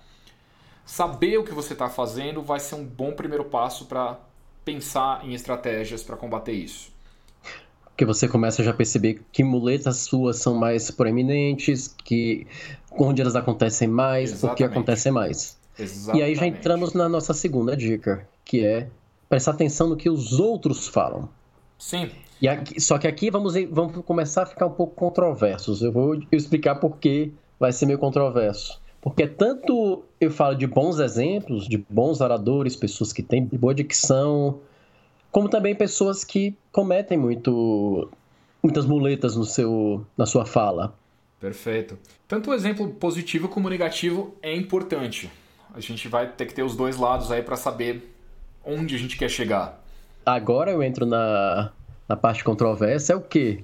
Saber 0.86 1.38
o 1.38 1.44
que 1.44 1.54
você 1.54 1.74
está 1.74 1.90
fazendo 1.90 2.42
vai 2.42 2.60
ser 2.60 2.76
um 2.76 2.86
bom 2.86 3.14
primeiro 3.14 3.46
passo 3.46 3.86
para 3.86 4.20
pensar 4.66 5.26
em 5.26 5.34
estratégias 5.34 6.04
para 6.04 6.18
combater 6.18 6.52
isso 6.52 6.93
que 7.96 8.06
você 8.06 8.28
começa 8.28 8.64
já 8.64 8.72
a 8.72 8.74
perceber 8.74 9.22
que 9.32 9.44
muletas 9.44 9.98
suas 9.98 10.38
são 10.38 10.56
mais 10.56 10.90
proeminentes, 10.90 11.94
que 12.04 12.48
onde 12.92 13.22
elas 13.22 13.36
acontecem 13.36 13.88
mais, 13.88 14.32
Exatamente. 14.32 14.54
o 14.54 14.58
que 14.58 14.64
acontece 14.64 15.12
mais. 15.12 15.58
Exatamente. 15.78 16.22
E 16.22 16.24
aí 16.24 16.36
já 16.36 16.48
entramos 16.48 16.94
na 16.94 17.08
nossa 17.08 17.34
segunda 17.34 17.76
dica, 17.76 18.28
que 18.44 18.66
é 18.66 18.88
prestar 19.30 19.52
atenção 19.52 19.88
no 19.88 19.96
que 19.96 20.10
os 20.10 20.40
outros 20.40 20.88
falam. 20.88 21.30
Sim. 21.78 22.10
E 22.42 22.48
aqui, 22.48 22.80
só 22.80 22.98
que 22.98 23.08
aqui 23.08 23.30
vamos, 23.30 23.54
vamos 23.72 24.04
começar 24.06 24.44
a 24.44 24.46
ficar 24.46 24.66
um 24.66 24.72
pouco 24.72 24.96
controversos. 24.96 25.82
Eu 25.82 25.92
vou 25.92 26.22
explicar 26.32 26.76
por 26.76 26.98
que 26.98 27.32
vai 27.60 27.72
ser 27.72 27.86
meio 27.86 28.00
controverso. 28.00 28.82
Porque 29.02 29.28
tanto 29.28 30.04
eu 30.20 30.32
falo 30.32 30.56
de 30.56 30.66
bons 30.66 31.00
exemplos, 31.00 31.68
de 31.68 31.78
bons 31.90 32.22
oradores, 32.22 32.76
pessoas 32.76 33.12
que 33.12 33.22
têm 33.22 33.46
boa 33.46 33.74
dicção, 33.74 34.60
como 35.34 35.50
também 35.50 35.74
pessoas 35.74 36.24
que 36.24 36.56
cometem 36.72 37.18
muito 37.18 38.08
muitas 38.62 38.86
muletas 38.86 39.36
no 39.36 39.44
seu 39.44 40.06
na 40.16 40.28
sua 40.28 40.46
fala. 40.46 40.96
Perfeito. 41.42 41.98
Tanto 42.28 42.52
o 42.52 42.54
exemplo 42.54 42.88
positivo 42.88 43.50
como 43.50 43.68
negativo 43.68 44.34
é 44.42 44.56
importante. 44.56 45.30
A 45.74 45.82
gente 45.82 46.08
vai 46.08 46.28
ter 46.28 46.46
que 46.46 46.54
ter 46.54 46.64
os 46.64 46.76
dois 46.76 46.96
lados 46.98 47.32
aí 47.32 47.42
para 47.42 47.58
saber 47.58 48.16
onde 48.64 48.96
a 48.96 48.98
gente 48.98 49.18
quer 49.18 49.28
chegar. 49.28 49.84
Agora 50.26 50.72
eu 50.72 50.82
entro 50.84 51.06
na, 51.06 51.74
na 52.08 52.16
parte 52.16 52.44
controvérsia, 52.44 53.14
é 53.14 53.16
o 53.16 53.22
quê? 53.22 53.64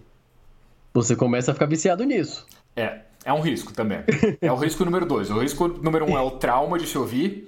Você 0.91 1.15
começa 1.15 1.51
a 1.51 1.53
ficar 1.53 1.67
viciado 1.67 2.03
nisso. 2.03 2.45
É, 2.75 3.01
é 3.23 3.31
um 3.31 3.41
risco 3.41 3.71
também. 3.71 3.99
É 4.41 4.51
o 4.51 4.55
risco 4.55 4.83
número 4.83 5.05
dois. 5.05 5.29
O 5.29 5.39
risco 5.39 5.67
número 5.67 6.05
um 6.05 6.17
é 6.17 6.21
o 6.21 6.31
trauma 6.31 6.79
de 6.79 6.87
se 6.87 6.97
ouvir. 6.97 7.47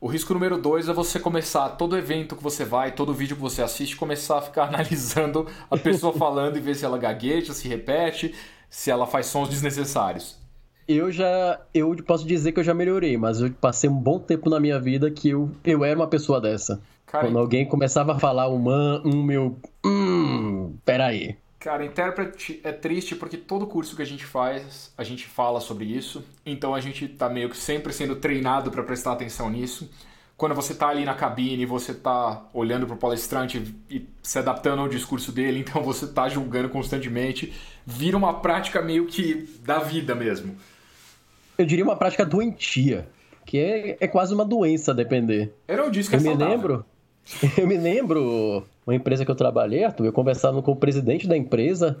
O 0.00 0.06
risco 0.06 0.32
número 0.32 0.56
dois 0.56 0.88
é 0.88 0.92
você 0.92 1.18
começar, 1.18 1.70
todo 1.70 1.96
evento 1.96 2.36
que 2.36 2.42
você 2.42 2.64
vai, 2.64 2.92
todo 2.92 3.12
vídeo 3.12 3.34
que 3.34 3.42
você 3.42 3.62
assiste, 3.62 3.96
começar 3.96 4.38
a 4.38 4.42
ficar 4.42 4.64
analisando 4.68 5.46
a 5.70 5.76
pessoa 5.76 6.12
falando 6.16 6.56
e 6.56 6.60
ver 6.60 6.76
se 6.76 6.84
ela 6.84 6.98
gagueja, 6.98 7.52
se 7.52 7.66
repete, 7.66 8.34
se 8.70 8.90
ela 8.90 9.06
faz 9.06 9.26
sons 9.26 9.48
desnecessários. 9.48 10.38
Eu 10.86 11.12
já. 11.12 11.60
Eu 11.74 11.94
posso 12.06 12.26
dizer 12.26 12.52
que 12.52 12.60
eu 12.60 12.64
já 12.64 12.72
melhorei, 12.72 13.16
mas 13.18 13.40
eu 13.40 13.50
passei 13.50 13.90
um 13.90 13.96
bom 13.96 14.18
tempo 14.18 14.48
na 14.48 14.58
minha 14.58 14.80
vida 14.80 15.10
que 15.10 15.30
eu, 15.30 15.50
eu 15.62 15.84
era 15.84 15.98
uma 15.98 16.06
pessoa 16.06 16.40
dessa. 16.40 16.80
Cara, 17.04 17.26
Quando 17.26 17.38
alguém 17.38 17.66
começava 17.66 18.12
a 18.14 18.18
falar 18.18 18.48
um, 18.48 18.64
um 19.04 19.22
meu. 19.22 19.58
Hum, 19.84 20.76
peraí. 20.84 21.36
Cara, 21.58 21.84
intérprete 21.84 22.60
é 22.62 22.70
triste 22.70 23.16
porque 23.16 23.36
todo 23.36 23.66
curso 23.66 23.96
que 23.96 24.02
a 24.02 24.06
gente 24.06 24.24
faz, 24.24 24.92
a 24.96 25.02
gente 25.02 25.26
fala 25.26 25.60
sobre 25.60 25.86
isso. 25.86 26.24
Então 26.46 26.74
a 26.74 26.80
gente 26.80 27.08
tá 27.08 27.28
meio 27.28 27.50
que 27.50 27.56
sempre 27.56 27.92
sendo 27.92 28.14
treinado 28.16 28.70
para 28.70 28.82
prestar 28.84 29.12
atenção 29.12 29.50
nisso. 29.50 29.90
Quando 30.36 30.54
você 30.54 30.72
tá 30.72 30.88
ali 30.88 31.04
na 31.04 31.14
cabine, 31.14 31.66
você 31.66 31.92
tá 31.92 32.46
olhando 32.54 32.86
pro 32.86 32.96
palestrante 32.96 33.74
e 33.90 34.06
se 34.22 34.38
adaptando 34.38 34.78
ao 34.80 34.88
discurso 34.88 35.32
dele, 35.32 35.58
então 35.66 35.82
você 35.82 36.06
tá 36.06 36.28
julgando 36.28 36.68
constantemente, 36.68 37.52
vira 37.84 38.16
uma 38.16 38.34
prática 38.34 38.80
meio 38.80 39.06
que 39.06 39.48
da 39.64 39.80
vida 39.80 40.14
mesmo. 40.14 40.56
Eu 41.58 41.66
diria 41.66 41.84
uma 41.84 41.96
prática 41.96 42.24
doentia, 42.24 43.08
que 43.44 43.58
é, 43.58 43.96
é 43.98 44.06
quase 44.06 44.32
uma 44.32 44.44
doença, 44.44 44.92
a 44.92 44.94
depender. 44.94 45.52
Eu 45.66 45.76
não 45.76 45.90
disse 45.90 46.08
que 46.08 46.14
é 46.14 46.18
eu 46.20 46.22
saudável. 46.22 46.46
me 46.46 46.54
lembro, 46.54 46.84
eu 47.58 47.66
me 47.66 47.76
lembro 47.76 48.64
uma 48.88 48.94
empresa 48.94 49.22
que 49.22 49.30
eu 49.30 49.34
trabalhei, 49.34 49.84
Arthur, 49.84 50.06
eu 50.06 50.12
conversava 50.14 50.62
com 50.62 50.72
o 50.72 50.76
presidente 50.76 51.28
da 51.28 51.36
empresa, 51.36 51.98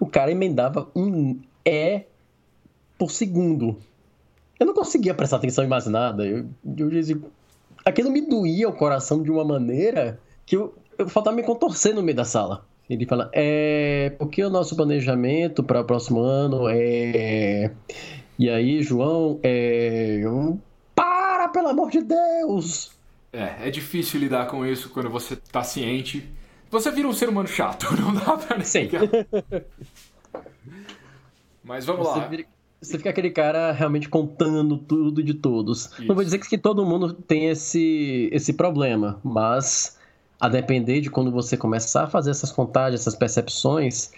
o 0.00 0.06
cara 0.06 0.32
emendava 0.32 0.88
um 0.96 1.38
E 1.62 2.04
por 2.98 3.10
segundo. 3.10 3.76
Eu 4.58 4.64
não 4.64 4.72
conseguia 4.72 5.12
prestar 5.12 5.36
atenção 5.36 5.62
em 5.62 5.68
mais 5.68 5.86
nada. 5.86 6.24
Eu, 6.24 6.46
eu 6.78 7.22
aquilo 7.84 8.10
me 8.10 8.22
doía 8.22 8.66
o 8.66 8.72
coração 8.72 9.22
de 9.22 9.30
uma 9.30 9.44
maneira 9.44 10.18
que 10.46 10.56
eu, 10.56 10.74
eu 10.96 11.06
faltava 11.06 11.36
me 11.36 11.42
contorcer 11.42 11.94
no 11.94 12.02
meio 12.02 12.16
da 12.16 12.24
sala. 12.24 12.64
Ele 12.88 13.04
fala, 13.04 13.28
é. 13.34 14.14
Porque 14.18 14.42
o 14.42 14.48
nosso 14.48 14.74
planejamento 14.74 15.62
para 15.62 15.82
o 15.82 15.84
próximo 15.84 16.20
ano 16.20 16.66
é. 16.66 17.70
E 18.38 18.48
aí, 18.48 18.82
João, 18.82 19.38
é. 19.42 20.22
Para, 20.94 21.48
pelo 21.48 21.68
amor 21.68 21.90
de 21.90 22.00
Deus! 22.00 23.01
É, 23.32 23.68
é 23.68 23.70
difícil 23.70 24.20
lidar 24.20 24.46
com 24.46 24.66
isso 24.66 24.90
quando 24.90 25.08
você 25.08 25.36
tá 25.36 25.62
ciente. 25.62 26.28
Você 26.70 26.90
vira 26.90 27.08
um 27.08 27.12
ser 27.12 27.28
humano 27.28 27.48
chato, 27.48 27.86
não 27.96 28.14
dá 28.14 28.36
pra 28.36 28.58
negar. 28.58 29.02
Mas 31.64 31.84
vamos 31.86 32.06
você 32.06 32.18
lá. 32.18 32.26
Vira, 32.26 32.44
você 32.80 32.98
fica 32.98 33.10
aquele 33.10 33.30
cara 33.30 33.70
realmente 33.72 34.08
contando 34.08 34.76
tudo 34.76 35.22
de 35.22 35.34
todos. 35.34 35.86
Isso. 35.86 36.04
Não 36.04 36.14
vou 36.14 36.24
dizer 36.24 36.38
que 36.40 36.58
todo 36.58 36.84
mundo 36.84 37.12
tem 37.12 37.48
esse, 37.48 38.28
esse 38.32 38.52
problema, 38.52 39.20
mas 39.22 39.96
a 40.40 40.48
depender 40.48 41.00
de 41.00 41.08
quando 41.08 41.30
você 41.30 41.56
começar 41.56 42.04
a 42.04 42.06
fazer 42.08 42.32
essas 42.32 42.50
contagens, 42.50 43.00
essas 43.00 43.14
percepções, 43.14 44.10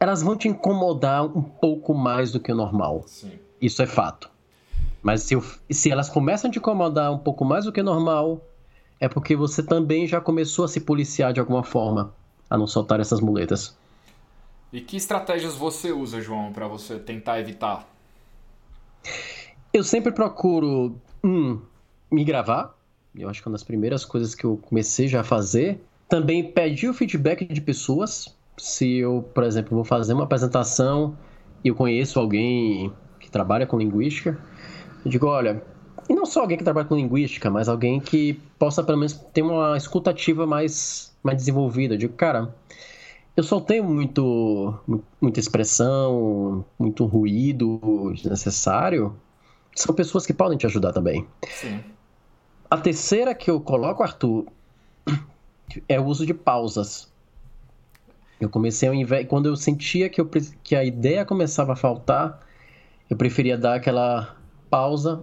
elas 0.00 0.22
vão 0.22 0.36
te 0.36 0.48
incomodar 0.48 1.24
um 1.24 1.42
pouco 1.42 1.94
mais 1.94 2.32
do 2.32 2.40
que 2.40 2.50
o 2.50 2.54
normal. 2.56 3.04
Sim. 3.06 3.30
Isso 3.62 3.80
é 3.80 3.86
fato. 3.86 4.28
Mas 5.00 5.22
se, 5.22 5.40
se 5.70 5.90
elas 5.90 6.08
começam 6.08 6.50
a 6.50 6.52
te 6.52 6.58
incomodar 6.58 7.12
um 7.12 7.18
pouco 7.18 7.44
mais 7.44 7.64
do 7.64 7.72
que 7.72 7.82
normal, 7.82 8.44
é 9.00 9.08
porque 9.08 9.34
você 9.34 9.62
também 9.62 10.06
já 10.06 10.20
começou 10.20 10.66
a 10.66 10.68
se 10.68 10.80
policiar 10.80 11.32
de 11.32 11.40
alguma 11.40 11.64
forma 11.64 12.12
a 12.48 12.58
não 12.58 12.66
soltar 12.66 13.00
essas 13.00 13.20
muletas. 13.20 13.76
E 14.72 14.80
que 14.80 14.96
estratégias 14.96 15.54
você 15.56 15.90
usa, 15.90 16.20
João, 16.20 16.52
para 16.52 16.68
você 16.68 16.98
tentar 16.98 17.40
evitar? 17.40 17.88
Eu 19.72 19.82
sempre 19.82 20.12
procuro, 20.12 20.96
um, 21.24 21.60
me 22.10 22.24
gravar. 22.24 22.76
Eu 23.16 23.28
acho 23.28 23.42
que 23.42 23.48
é 23.48 23.50
uma 23.50 23.54
das 23.54 23.64
primeiras 23.64 24.04
coisas 24.04 24.34
que 24.34 24.44
eu 24.44 24.56
comecei 24.56 25.08
já 25.08 25.22
a 25.22 25.24
fazer. 25.24 25.80
Também 26.08 26.52
pedir 26.52 26.88
o 26.88 26.94
feedback 26.94 27.46
de 27.46 27.60
pessoas. 27.60 28.36
Se 28.58 28.98
eu, 28.98 29.28
por 29.34 29.42
exemplo, 29.44 29.74
vou 29.74 29.84
fazer 29.84 30.12
uma 30.12 30.24
apresentação 30.24 31.16
e 31.64 31.68
eu 31.68 31.74
conheço 31.74 32.20
alguém 32.20 32.92
que 33.18 33.30
trabalha 33.30 33.66
com 33.66 33.78
linguística, 33.78 34.38
eu 35.04 35.10
digo, 35.10 35.26
olha, 35.26 35.62
e 36.10 36.14
não 36.14 36.26
só 36.26 36.40
alguém 36.40 36.58
que 36.58 36.64
trabalha 36.64 36.88
com 36.88 36.96
linguística, 36.96 37.48
mas 37.48 37.68
alguém 37.68 38.00
que 38.00 38.34
possa 38.58 38.82
pelo 38.82 38.98
menos 38.98 39.12
ter 39.12 39.42
uma 39.42 39.76
escutativa 39.76 40.44
mais, 40.44 41.14
mais 41.22 41.38
desenvolvida. 41.38 41.94
Eu 41.94 41.98
digo, 41.98 42.14
cara, 42.14 42.52
eu 43.36 43.44
soltei 43.44 43.80
muito, 43.80 44.74
muita 45.20 45.38
expressão, 45.38 46.64
muito 46.76 47.06
ruído 47.06 48.12
desnecessário. 48.12 49.14
São 49.76 49.94
pessoas 49.94 50.26
que 50.26 50.34
podem 50.34 50.58
te 50.58 50.66
ajudar 50.66 50.92
também. 50.92 51.24
Sim. 51.48 51.78
A 52.68 52.76
terceira 52.76 53.32
que 53.32 53.48
eu 53.48 53.60
coloco, 53.60 54.02
Arthur, 54.02 54.46
é 55.88 56.00
o 56.00 56.06
uso 56.06 56.26
de 56.26 56.34
pausas. 56.34 57.08
Eu 58.40 58.48
comecei 58.48 58.88
ao 58.88 58.94
invés. 58.96 59.28
Quando 59.28 59.46
eu 59.46 59.54
sentia 59.54 60.08
que, 60.08 60.20
eu, 60.20 60.28
que 60.64 60.74
a 60.74 60.84
ideia 60.84 61.24
começava 61.24 61.74
a 61.74 61.76
faltar, 61.76 62.44
eu 63.08 63.16
preferia 63.16 63.56
dar 63.56 63.74
aquela 63.74 64.34
pausa 64.68 65.22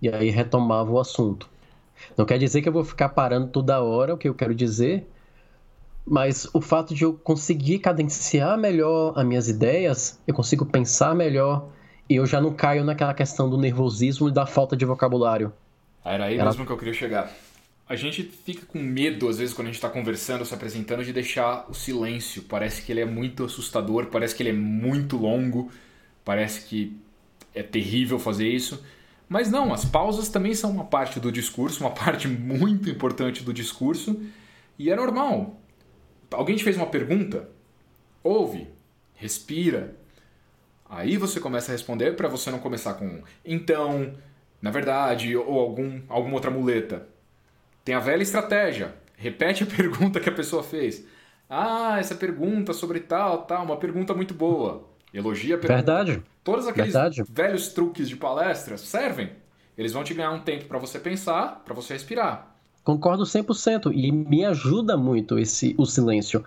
e 0.00 0.08
aí 0.08 0.30
retomava 0.30 0.90
o 0.90 0.98
assunto. 0.98 1.48
Não 2.16 2.24
quer 2.24 2.38
dizer 2.38 2.62
que 2.62 2.68
eu 2.68 2.72
vou 2.72 2.84
ficar 2.84 3.08
parando 3.10 3.48
toda 3.48 3.82
hora, 3.82 4.14
o 4.14 4.18
que 4.18 4.28
eu 4.28 4.34
quero 4.34 4.54
dizer, 4.54 5.06
mas 6.06 6.48
o 6.54 6.60
fato 6.60 6.94
de 6.94 7.04
eu 7.04 7.12
conseguir 7.12 7.80
cadenciar 7.80 8.56
melhor 8.56 9.12
as 9.16 9.24
minhas 9.24 9.48
ideias, 9.48 10.18
eu 10.26 10.34
consigo 10.34 10.64
pensar 10.64 11.14
melhor 11.14 11.68
e 12.08 12.16
eu 12.16 12.24
já 12.24 12.40
não 12.40 12.52
caio 12.52 12.84
naquela 12.84 13.12
questão 13.12 13.50
do 13.50 13.58
nervosismo 13.58 14.28
e 14.28 14.32
da 14.32 14.46
falta 14.46 14.76
de 14.76 14.84
vocabulário. 14.84 15.52
Era 16.04 16.26
aí 16.26 16.36
Ela... 16.38 16.46
mesmo 16.46 16.64
que 16.64 16.72
eu 16.72 16.78
queria 16.78 16.94
chegar. 16.94 17.30
A 17.86 17.96
gente 17.96 18.22
fica 18.22 18.66
com 18.66 18.78
medo, 18.78 19.28
às 19.28 19.38
vezes, 19.38 19.54
quando 19.54 19.68
a 19.68 19.70
gente 19.70 19.76
está 19.76 19.88
conversando, 19.88 20.44
se 20.44 20.52
apresentando, 20.52 21.02
de 21.02 21.12
deixar 21.12 21.64
o 21.70 21.74
silêncio. 21.74 22.42
Parece 22.42 22.82
que 22.82 22.92
ele 22.92 23.00
é 23.00 23.06
muito 23.06 23.44
assustador, 23.44 24.06
parece 24.06 24.34
que 24.34 24.42
ele 24.42 24.50
é 24.50 24.54
muito 24.54 25.16
longo, 25.16 25.70
parece 26.22 26.66
que 26.66 26.94
é 27.54 27.62
terrível 27.62 28.18
fazer 28.18 28.46
isso. 28.46 28.82
Mas 29.28 29.50
não, 29.50 29.72
as 29.72 29.84
pausas 29.84 30.28
também 30.28 30.54
são 30.54 30.70
uma 30.70 30.84
parte 30.84 31.20
do 31.20 31.30
discurso, 31.30 31.84
uma 31.84 31.90
parte 31.90 32.26
muito 32.26 32.88
importante 32.88 33.44
do 33.44 33.52
discurso, 33.52 34.20
e 34.78 34.90
é 34.90 34.96
normal. 34.96 35.60
Alguém 36.30 36.56
te 36.56 36.64
fez 36.64 36.76
uma 36.76 36.86
pergunta? 36.86 37.48
Ouve, 38.22 38.68
respira. 39.14 39.94
Aí 40.88 41.16
você 41.18 41.38
começa 41.38 41.70
a 41.70 41.74
responder 41.74 42.16
para 42.16 42.28
você 42.28 42.50
não 42.50 42.58
começar 42.58 42.94
com 42.94 43.22
então, 43.44 44.14
na 44.62 44.70
verdade, 44.70 45.36
ou 45.36 45.58
algum, 45.58 46.00
alguma 46.08 46.34
outra 46.34 46.50
muleta. 46.50 47.06
Tem 47.84 47.94
a 47.94 48.00
velha 48.00 48.22
estratégia. 48.22 48.94
Repete 49.16 49.64
a 49.64 49.66
pergunta 49.76 50.20
que 50.20 50.28
a 50.28 50.34
pessoa 50.34 50.62
fez. 50.62 51.04
Ah, 51.48 51.96
essa 51.98 52.14
pergunta 52.14 52.72
sobre 52.72 53.00
tal, 53.00 53.42
tal, 53.42 53.64
uma 53.64 53.76
pergunta 53.76 54.14
muito 54.14 54.32
boa. 54.32 54.88
Elogia 55.12 55.56
a 55.56 55.58
pergunta. 55.58 55.74
Verdade. 55.74 56.22
Todos 56.48 56.66
aqueles 56.66 56.94
Verdade. 56.94 57.22
velhos 57.28 57.68
truques 57.68 58.08
de 58.08 58.16
palestra 58.16 58.78
servem. 58.78 59.32
Eles 59.76 59.92
vão 59.92 60.02
te 60.02 60.14
ganhar 60.14 60.30
um 60.30 60.40
tempo 60.40 60.64
para 60.64 60.78
você 60.78 60.98
pensar, 60.98 61.62
para 61.62 61.74
você 61.74 61.92
respirar. 61.92 62.56
Concordo 62.82 63.24
100% 63.24 63.92
e 63.92 64.10
me 64.10 64.46
ajuda 64.46 64.96
muito 64.96 65.38
esse 65.38 65.74
o 65.76 65.84
silêncio. 65.84 66.42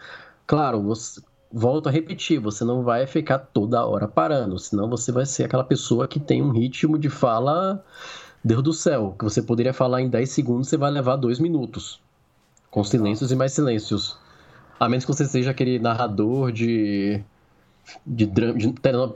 Claro, 0.47 0.81
você, 0.81 1.21
volto 1.53 1.87
a 1.87 1.91
repetir, 1.91 2.39
você 2.39 2.65
não 2.65 2.81
vai 2.81 3.05
ficar 3.05 3.37
toda 3.37 3.85
hora 3.85 4.07
parando, 4.07 4.57
senão 4.57 4.89
você 4.89 5.11
vai 5.11 5.27
ser 5.27 5.43
aquela 5.43 5.63
pessoa 5.63 6.07
que 6.07 6.19
tem 6.19 6.41
um 6.41 6.49
ritmo 6.49 6.97
de 6.97 7.07
fala, 7.07 7.85
Deus 8.43 8.63
do 8.63 8.73
céu, 8.73 9.15
que 9.19 9.23
você 9.23 9.39
poderia 9.39 9.71
falar 9.71 10.01
em 10.01 10.09
10 10.09 10.31
segundos, 10.31 10.67
você 10.67 10.77
vai 10.77 10.89
levar 10.89 11.15
2 11.15 11.37
minutos. 11.37 12.01
Com 12.71 12.83
silêncios 12.83 13.31
e 13.31 13.35
mais 13.35 13.53
silêncios. 13.53 14.17
A 14.79 14.89
menos 14.89 15.05
que 15.05 15.13
você 15.13 15.25
seja 15.25 15.51
aquele 15.51 15.77
narrador 15.77 16.51
de 16.51 17.23
de, 18.05 18.25
drama, 18.25 18.57
de 18.57 18.73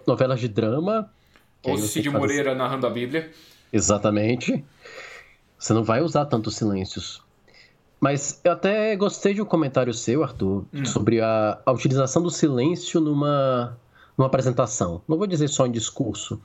novelas 0.08 0.39
de 0.39 0.47
drama. 0.47 1.12
Ou 1.63 1.78
Cid 1.78 2.10
Moreira 2.10 2.54
narrando 2.54 2.88
a 2.88 2.89
Bíblia. 2.89 3.32
Exatamente. 3.71 4.63
Você 5.58 5.73
não 5.73 5.84
vai 5.84 6.01
usar 6.01 6.25
tantos 6.25 6.56
silêncios. 6.56 7.23
Mas 7.99 8.39
eu 8.43 8.51
até 8.51 8.95
gostei 8.95 9.34
de 9.34 9.41
um 9.41 9.45
comentário 9.45 9.93
seu, 9.93 10.23
Arthur, 10.23 10.65
hum. 10.73 10.86
sobre 10.86 11.21
a, 11.21 11.60
a, 11.65 11.71
utilização 11.71 12.21
do 12.21 12.30
silêncio 12.30 13.01
numa, 13.01 13.78
numa 14.17 14.28
apresentação. 14.28 15.01
Não 15.08 15.17
vou 15.17 15.25
dizer 15.25 15.47
só 15.47 15.65
em 15.65 15.71
discurso. 15.71 16.39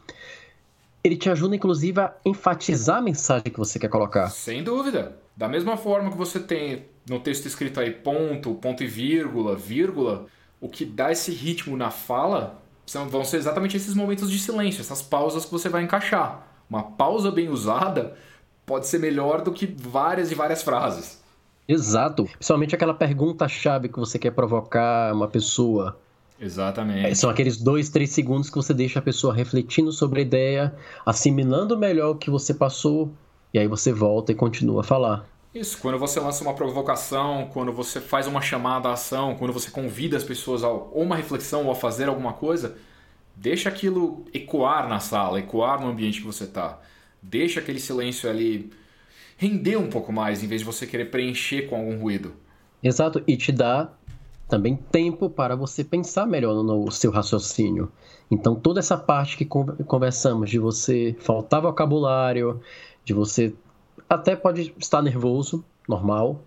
Ele 1.02 1.16
te 1.16 1.28
ajuda, 1.28 1.56
inclusive, 1.56 2.00
a 2.00 2.14
enfatizar 2.24 2.98
a 2.98 3.02
mensagem 3.02 3.52
que 3.52 3.58
você 3.58 3.78
quer 3.78 3.88
colocar. 3.88 4.28
Sem 4.30 4.62
dúvida. 4.62 5.16
Da 5.36 5.48
mesma 5.48 5.76
forma 5.76 6.10
que 6.10 6.16
você 6.16 6.38
tem 6.38 6.84
no 7.08 7.20
texto 7.20 7.46
escrito 7.46 7.80
aí 7.80 7.90
ponto, 7.90 8.54
ponto 8.54 8.82
e 8.82 8.86
vírgula, 8.86 9.56
vírgula, 9.56 10.26
o 10.60 10.68
que 10.68 10.84
dá 10.84 11.10
esse 11.10 11.32
ritmo 11.32 11.76
na 11.76 11.90
fala 11.90 12.60
são, 12.86 13.08
vão 13.08 13.24
ser 13.24 13.38
exatamente 13.38 13.76
esses 13.76 13.94
momentos 13.94 14.30
de 14.30 14.38
silêncio, 14.38 14.80
essas 14.80 15.00
pausas 15.00 15.44
que 15.44 15.50
você 15.50 15.68
vai 15.68 15.82
encaixar. 15.82 16.46
Uma 16.68 16.82
pausa 16.82 17.30
bem 17.30 17.48
usada 17.48 18.16
pode 18.66 18.86
ser 18.86 18.98
melhor 18.98 19.42
do 19.42 19.52
que 19.52 19.66
várias 19.66 20.30
e 20.30 20.34
várias 20.34 20.62
frases. 20.62 21.20
Exato. 21.66 22.24
Principalmente 22.24 22.74
aquela 22.74 22.94
pergunta-chave 22.94 23.88
que 23.88 23.98
você 23.98 24.18
quer 24.18 24.32
provocar 24.32 25.14
uma 25.14 25.28
pessoa. 25.28 25.98
Exatamente. 26.40 27.06
É, 27.06 27.14
são 27.14 27.30
aqueles 27.30 27.58
dois, 27.58 27.90
três 27.90 28.10
segundos 28.10 28.48
que 28.48 28.56
você 28.56 28.74
deixa 28.74 28.98
a 28.98 29.02
pessoa 29.02 29.34
refletindo 29.34 29.92
sobre 29.92 30.20
a 30.20 30.22
ideia, 30.22 30.74
assimilando 31.04 31.78
melhor 31.78 32.10
o 32.10 32.14
que 32.16 32.30
você 32.30 32.54
passou, 32.54 33.12
e 33.52 33.58
aí 33.58 33.68
você 33.68 33.92
volta 33.92 34.32
e 34.32 34.34
continua 34.34 34.80
a 34.80 34.84
falar. 34.84 35.26
Isso, 35.52 35.78
quando 35.78 35.98
você 35.98 36.20
lança 36.20 36.44
uma 36.44 36.54
provocação, 36.54 37.50
quando 37.52 37.72
você 37.72 38.00
faz 38.00 38.28
uma 38.28 38.40
chamada 38.40 38.88
à 38.88 38.92
ação, 38.92 39.34
quando 39.34 39.52
você 39.52 39.68
convida 39.68 40.16
as 40.16 40.22
pessoas 40.22 40.62
a 40.62 40.68
ou 40.68 41.02
uma 41.02 41.16
reflexão 41.16 41.64
ou 41.64 41.72
a 41.72 41.74
fazer 41.74 42.08
alguma 42.08 42.32
coisa, 42.34 42.76
deixa 43.34 43.68
aquilo 43.68 44.24
ecoar 44.32 44.88
na 44.88 45.00
sala, 45.00 45.40
ecoar 45.40 45.80
no 45.80 45.88
ambiente 45.88 46.20
que 46.20 46.26
você 46.26 46.44
está. 46.44 46.78
Deixa 47.20 47.58
aquele 47.58 47.80
silêncio 47.80 48.30
ali 48.30 48.72
render 49.36 49.76
um 49.76 49.88
pouco 49.90 50.12
mais, 50.12 50.42
em 50.42 50.46
vez 50.46 50.60
de 50.60 50.66
você 50.66 50.86
querer 50.86 51.06
preencher 51.06 51.62
com 51.62 51.76
algum 51.76 51.98
ruído. 51.98 52.32
Exato, 52.82 53.22
e 53.26 53.36
te 53.36 53.50
dá 53.50 53.90
também 54.48 54.76
tempo 54.76 55.28
para 55.28 55.56
você 55.56 55.82
pensar 55.82 56.26
melhor 56.26 56.62
no 56.62 56.90
seu 56.90 57.10
raciocínio. 57.10 57.90
Então, 58.30 58.54
toda 58.54 58.78
essa 58.78 58.96
parte 58.96 59.36
que 59.36 59.44
conversamos, 59.44 60.48
de 60.48 60.58
você 60.58 61.16
faltar 61.18 61.60
vocabulário, 61.60 62.60
de 63.04 63.12
você 63.12 63.52
até 64.10 64.34
pode 64.34 64.74
estar 64.76 65.00
nervoso, 65.00 65.64
normal, 65.88 66.42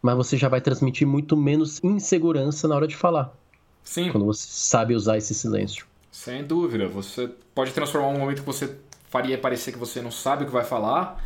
mas 0.00 0.16
você 0.16 0.36
já 0.36 0.48
vai 0.48 0.60
transmitir 0.62 1.06
muito 1.06 1.36
menos 1.36 1.82
insegurança 1.84 2.66
na 2.66 2.74
hora 2.74 2.88
de 2.88 2.96
falar. 2.96 3.36
Sim. 3.84 4.10
Quando 4.10 4.24
você 4.24 4.46
sabe 4.48 4.94
usar 4.94 5.18
esse 5.18 5.34
silêncio. 5.34 5.86
Sem 6.10 6.42
dúvida. 6.42 6.88
Você 6.88 7.30
pode 7.54 7.72
transformar 7.72 8.08
um 8.08 8.18
momento 8.18 8.40
que 8.40 8.46
você 8.46 8.76
faria 9.08 9.36
parecer 9.36 9.72
que 9.72 9.78
você 9.78 10.00
não 10.00 10.10
sabe 10.10 10.44
o 10.44 10.46
que 10.46 10.52
vai 10.52 10.64
falar 10.64 11.22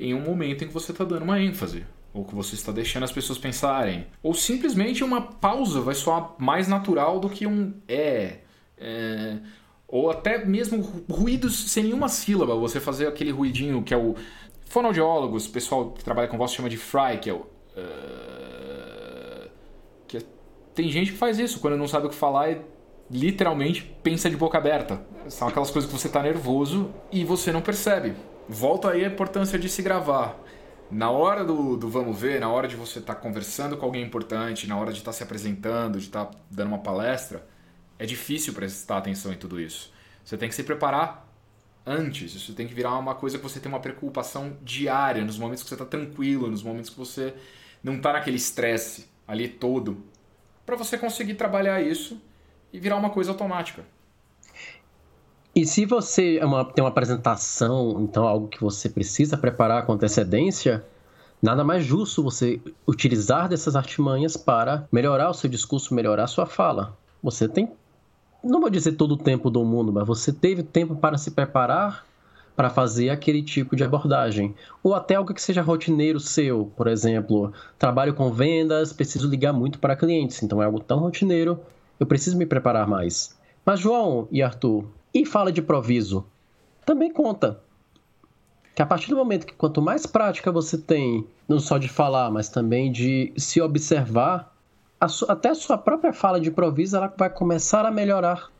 em 0.00 0.14
um 0.14 0.20
momento 0.20 0.64
em 0.64 0.66
que 0.66 0.72
você 0.74 0.90
está 0.90 1.04
dando 1.04 1.22
uma 1.22 1.40
ênfase 1.40 1.84
ou 2.12 2.24
que 2.24 2.34
você 2.34 2.54
está 2.54 2.72
deixando 2.72 3.02
as 3.02 3.12
pessoas 3.12 3.38
pensarem. 3.38 4.06
Ou 4.22 4.32
simplesmente 4.32 5.02
uma 5.02 5.20
pausa 5.20 5.80
vai 5.80 5.94
soar 5.94 6.34
mais 6.38 6.68
natural 6.68 7.18
do 7.18 7.28
que 7.28 7.46
um 7.46 7.74
é. 7.88 8.38
é 8.78 9.36
ou 9.86 10.10
até 10.10 10.44
mesmo 10.44 10.80
ruídos 11.10 11.70
sem 11.70 11.84
nenhuma 11.84 12.08
sílaba. 12.08 12.54
Você 12.56 12.80
fazer 12.80 13.06
aquele 13.06 13.30
ruidinho 13.30 13.82
que 13.82 13.92
é 13.92 13.96
o. 13.96 14.14
Fonoaudiólogos, 14.74 15.46
pessoal 15.46 15.92
que 15.92 16.02
trabalha 16.02 16.26
com 16.26 16.36
voz 16.36 16.52
chama 16.52 16.68
de 16.68 16.76
fry, 16.76 17.18
que 17.22 17.30
é 17.30 17.32
o. 17.32 17.46
Uh, 17.76 19.48
que 20.08 20.16
é, 20.16 20.20
tem 20.74 20.90
gente 20.90 21.12
que 21.12 21.16
faz 21.16 21.38
isso, 21.38 21.60
quando 21.60 21.76
não 21.76 21.86
sabe 21.86 22.06
o 22.06 22.08
que 22.08 22.16
falar 22.16 22.50
e 22.50 22.60
literalmente 23.08 23.84
pensa 24.02 24.28
de 24.28 24.36
boca 24.36 24.58
aberta. 24.58 25.00
São 25.28 25.46
aquelas 25.46 25.70
coisas 25.70 25.88
que 25.88 25.96
você 25.96 26.08
está 26.08 26.20
nervoso 26.20 26.90
e 27.12 27.24
você 27.24 27.52
não 27.52 27.60
percebe. 27.60 28.16
Volta 28.48 28.90
aí 28.90 29.04
a 29.04 29.06
importância 29.06 29.56
de 29.56 29.68
se 29.68 29.80
gravar 29.80 30.36
na 30.90 31.08
hora 31.08 31.44
do, 31.44 31.76
do 31.76 31.88
vamos 31.88 32.18
ver, 32.18 32.40
na 32.40 32.50
hora 32.50 32.66
de 32.66 32.74
você 32.74 32.98
estar 32.98 33.14
tá 33.14 33.20
conversando 33.20 33.76
com 33.76 33.86
alguém 33.86 34.02
importante, 34.02 34.66
na 34.66 34.76
hora 34.76 34.90
de 34.90 34.98
estar 34.98 35.12
tá 35.12 35.16
se 35.16 35.22
apresentando, 35.22 36.00
de 36.00 36.06
estar 36.06 36.24
tá 36.24 36.36
dando 36.50 36.66
uma 36.66 36.78
palestra, 36.78 37.46
é 37.96 38.04
difícil 38.04 38.52
prestar 38.52 38.96
atenção 38.96 39.32
em 39.32 39.36
tudo 39.36 39.60
isso. 39.60 39.92
Você 40.24 40.36
tem 40.36 40.48
que 40.48 40.54
se 40.56 40.64
preparar 40.64 41.23
antes. 41.86 42.34
Isso 42.34 42.54
tem 42.54 42.66
que 42.66 42.74
virar 42.74 42.98
uma 42.98 43.14
coisa 43.14 43.38
que 43.38 43.42
você 43.42 43.60
tem 43.60 43.70
uma 43.70 43.80
preocupação 43.80 44.56
diária, 44.62 45.24
nos 45.24 45.38
momentos 45.38 45.62
que 45.62 45.68
você 45.68 45.74
está 45.74 45.84
tranquilo, 45.84 46.50
nos 46.50 46.62
momentos 46.62 46.90
que 46.90 46.98
você 46.98 47.34
não 47.82 47.96
está 47.96 48.12
naquele 48.12 48.36
estresse 48.36 49.06
ali 49.26 49.48
todo, 49.48 49.98
para 50.64 50.76
você 50.76 50.96
conseguir 50.96 51.34
trabalhar 51.34 51.82
isso 51.82 52.20
e 52.72 52.78
virar 52.78 52.96
uma 52.96 53.10
coisa 53.10 53.30
automática. 53.30 53.84
E 55.54 55.64
se 55.64 55.86
você 55.86 56.38
é 56.38 56.44
uma, 56.44 56.64
tem 56.64 56.82
uma 56.82 56.90
apresentação, 56.90 58.00
então 58.00 58.26
algo 58.26 58.48
que 58.48 58.60
você 58.60 58.88
precisa 58.88 59.36
preparar 59.38 59.86
com 59.86 59.92
antecedência, 59.92 60.84
nada 61.40 61.62
mais 61.62 61.84
justo 61.84 62.24
você 62.24 62.60
utilizar 62.88 63.48
dessas 63.48 63.76
artimanhas 63.76 64.36
para 64.36 64.88
melhorar 64.90 65.30
o 65.30 65.34
seu 65.34 65.48
discurso, 65.48 65.94
melhorar 65.94 66.24
a 66.24 66.26
sua 66.26 66.46
fala. 66.46 66.98
Você 67.22 67.46
tem, 67.48 67.70
não 68.44 68.60
vou 68.60 68.70
dizer 68.70 68.92
todo 68.92 69.12
o 69.12 69.16
tempo 69.16 69.50
do 69.50 69.64
mundo, 69.64 69.92
mas 69.92 70.06
você 70.06 70.32
teve 70.32 70.62
tempo 70.62 70.94
para 70.94 71.18
se 71.18 71.30
preparar 71.30 72.04
para 72.56 72.70
fazer 72.70 73.10
aquele 73.10 73.42
tipo 73.42 73.74
de 73.74 73.84
abordagem. 73.84 74.54
Ou 74.82 74.94
até 74.94 75.16
algo 75.16 75.34
que 75.34 75.42
seja 75.42 75.62
rotineiro 75.62 76.20
seu, 76.20 76.70
por 76.76 76.86
exemplo, 76.86 77.52
trabalho 77.78 78.14
com 78.14 78.30
vendas, 78.30 78.92
preciso 78.92 79.28
ligar 79.28 79.52
muito 79.52 79.78
para 79.78 79.96
clientes, 79.96 80.42
então 80.42 80.62
é 80.62 80.66
algo 80.66 80.80
tão 80.80 80.98
rotineiro, 80.98 81.58
eu 81.98 82.06
preciso 82.06 82.36
me 82.36 82.46
preparar 82.46 82.86
mais. 82.86 83.36
Mas 83.64 83.80
João 83.80 84.28
e 84.30 84.42
Arthur, 84.42 84.84
e 85.12 85.24
fala 85.24 85.50
de 85.50 85.62
proviso. 85.62 86.24
Também 86.84 87.12
conta. 87.12 87.60
Que 88.74 88.82
a 88.82 88.86
partir 88.86 89.08
do 89.08 89.16
momento 89.16 89.46
que 89.46 89.54
quanto 89.54 89.80
mais 89.80 90.04
prática 90.04 90.50
você 90.50 90.76
tem, 90.76 91.26
não 91.48 91.60
só 91.60 91.78
de 91.78 91.88
falar, 91.88 92.30
mas 92.30 92.48
também 92.48 92.90
de 92.90 93.32
se 93.36 93.60
observar, 93.60 94.53
a 95.00 95.06
até 95.28 95.50
a 95.50 95.54
sua 95.54 95.76
própria 95.76 96.12
fala 96.12 96.40
de 96.40 96.50
proviso 96.50 96.96
ela 96.96 97.12
vai 97.16 97.30
começar 97.30 97.84
a 97.84 97.90
melhorar 97.90 98.50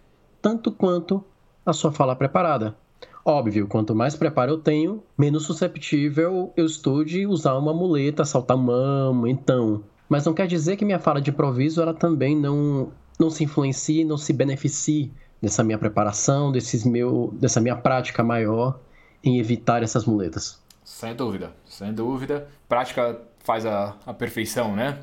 tanto 0.43 0.71
quanto 0.71 1.25
a 1.65 1.73
sua 1.73 1.91
fala 1.91 2.15
preparada. 2.15 2.77
Óbvio, 3.25 3.67
quanto 3.67 3.95
mais 3.95 4.15
preparo 4.15 4.53
eu 4.53 4.59
tenho, 4.59 5.03
menos 5.17 5.45
susceptível 5.45 6.53
eu 6.55 6.67
estou 6.67 7.03
de 7.03 7.27
usar 7.27 7.57
uma 7.57 7.73
muleta, 7.73 8.25
saltar 8.25 8.57
mão, 8.57 9.27
então. 9.27 9.83
Mas 10.09 10.27
não 10.27 10.35
quer 10.35 10.47
dizer 10.47 10.77
que 10.77 10.85
minha 10.85 10.99
fala 10.99 11.23
de 11.23 11.33
proviso 11.33 11.81
ela 11.81 11.95
também 11.95 12.37
não, 12.37 12.93
não 13.19 13.31
se 13.31 13.43
influencie, 13.43 14.05
não 14.05 14.19
se 14.19 14.33
beneficie 14.35 15.11
dessa 15.41 15.65
minha 15.65 15.79
preparação, 15.79 16.53
desses 16.53 16.85
meu, 16.85 17.33
dessa 17.41 17.61
minha 17.61 17.77
prática 17.77 18.23
maior 18.23 18.79
em 19.23 19.39
evitar 19.39 19.83
essas 19.83 20.05
muletas. 20.05 20.63
Sem 20.85 21.15
dúvida, 21.15 21.53
sem 21.65 21.95
dúvida. 21.95 22.47
Prática 22.69 23.19
faz 23.39 23.65
a, 23.65 23.97
a 24.05 24.13
perfeição, 24.13 24.77
né? 24.77 24.99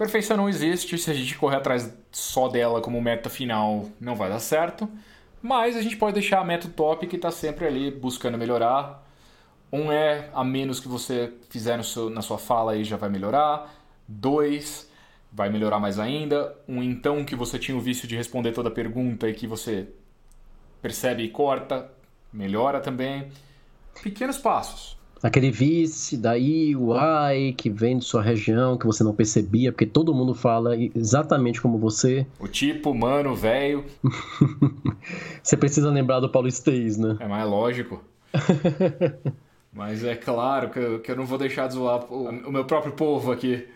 Perfeição 0.00 0.34
não 0.34 0.48
existe, 0.48 0.96
se 0.96 1.10
a 1.10 1.12
gente 1.12 1.36
correr 1.36 1.56
atrás 1.56 1.94
só 2.10 2.48
dela 2.48 2.80
como 2.80 2.98
meta 3.02 3.28
final, 3.28 3.86
não 4.00 4.16
vai 4.16 4.30
dar 4.30 4.38
certo. 4.38 4.88
Mas 5.42 5.76
a 5.76 5.82
gente 5.82 5.94
pode 5.94 6.14
deixar 6.14 6.40
a 6.40 6.44
meta 6.44 6.70
top 6.74 7.06
que 7.06 7.16
está 7.16 7.30
sempre 7.30 7.66
ali 7.66 7.90
buscando 7.90 8.38
melhorar. 8.38 9.06
Um 9.70 9.92
é 9.92 10.30
a 10.32 10.42
menos 10.42 10.80
que 10.80 10.88
você 10.88 11.34
fizer 11.50 11.84
seu, 11.84 12.08
na 12.08 12.22
sua 12.22 12.38
fala 12.38 12.72
aí 12.72 12.82
já 12.82 12.96
vai 12.96 13.10
melhorar. 13.10 13.74
Dois, 14.08 14.90
vai 15.30 15.50
melhorar 15.50 15.78
mais 15.78 15.98
ainda. 15.98 16.56
Um 16.66 16.82
então 16.82 17.22
que 17.22 17.36
você 17.36 17.58
tinha 17.58 17.76
o 17.76 17.80
vício 17.82 18.08
de 18.08 18.16
responder 18.16 18.52
toda 18.52 18.70
pergunta 18.70 19.28
e 19.28 19.34
que 19.34 19.46
você 19.46 19.86
percebe 20.80 21.24
e 21.24 21.28
corta, 21.28 21.92
melhora 22.32 22.80
também. 22.80 23.30
Pequenos 24.02 24.38
passos. 24.38 24.96
Aquele 25.22 25.50
vice, 25.50 26.16
daí 26.16 26.74
o 26.74 26.94
ai 26.94 27.54
que 27.56 27.68
vem 27.68 27.98
de 27.98 28.04
sua 28.06 28.22
região, 28.22 28.78
que 28.78 28.86
você 28.86 29.04
não 29.04 29.14
percebia, 29.14 29.70
porque 29.70 29.84
todo 29.84 30.14
mundo 30.14 30.34
fala 30.34 30.74
exatamente 30.94 31.60
como 31.60 31.76
você. 31.76 32.26
O 32.38 32.48
tipo, 32.48 32.94
mano, 32.94 33.34
velho. 33.34 33.84
você 35.42 35.58
precisa 35.58 35.90
lembrar 35.90 36.20
do 36.20 36.28
paulistês, 36.30 36.96
né? 36.96 37.18
É 37.20 37.28
mais 37.28 37.48
lógico. 37.48 38.02
Mas 39.72 40.02
é 40.02 40.16
claro 40.16 40.70
que 40.70 40.78
eu, 40.78 41.00
que 41.00 41.12
eu 41.12 41.16
não 41.16 41.26
vou 41.26 41.38
deixar 41.38 41.68
de 41.68 41.74
zoar 41.74 42.10
o, 42.10 42.28
o 42.28 42.52
meu 42.52 42.64
próprio 42.64 42.92
povo 42.92 43.30
aqui. 43.30 43.68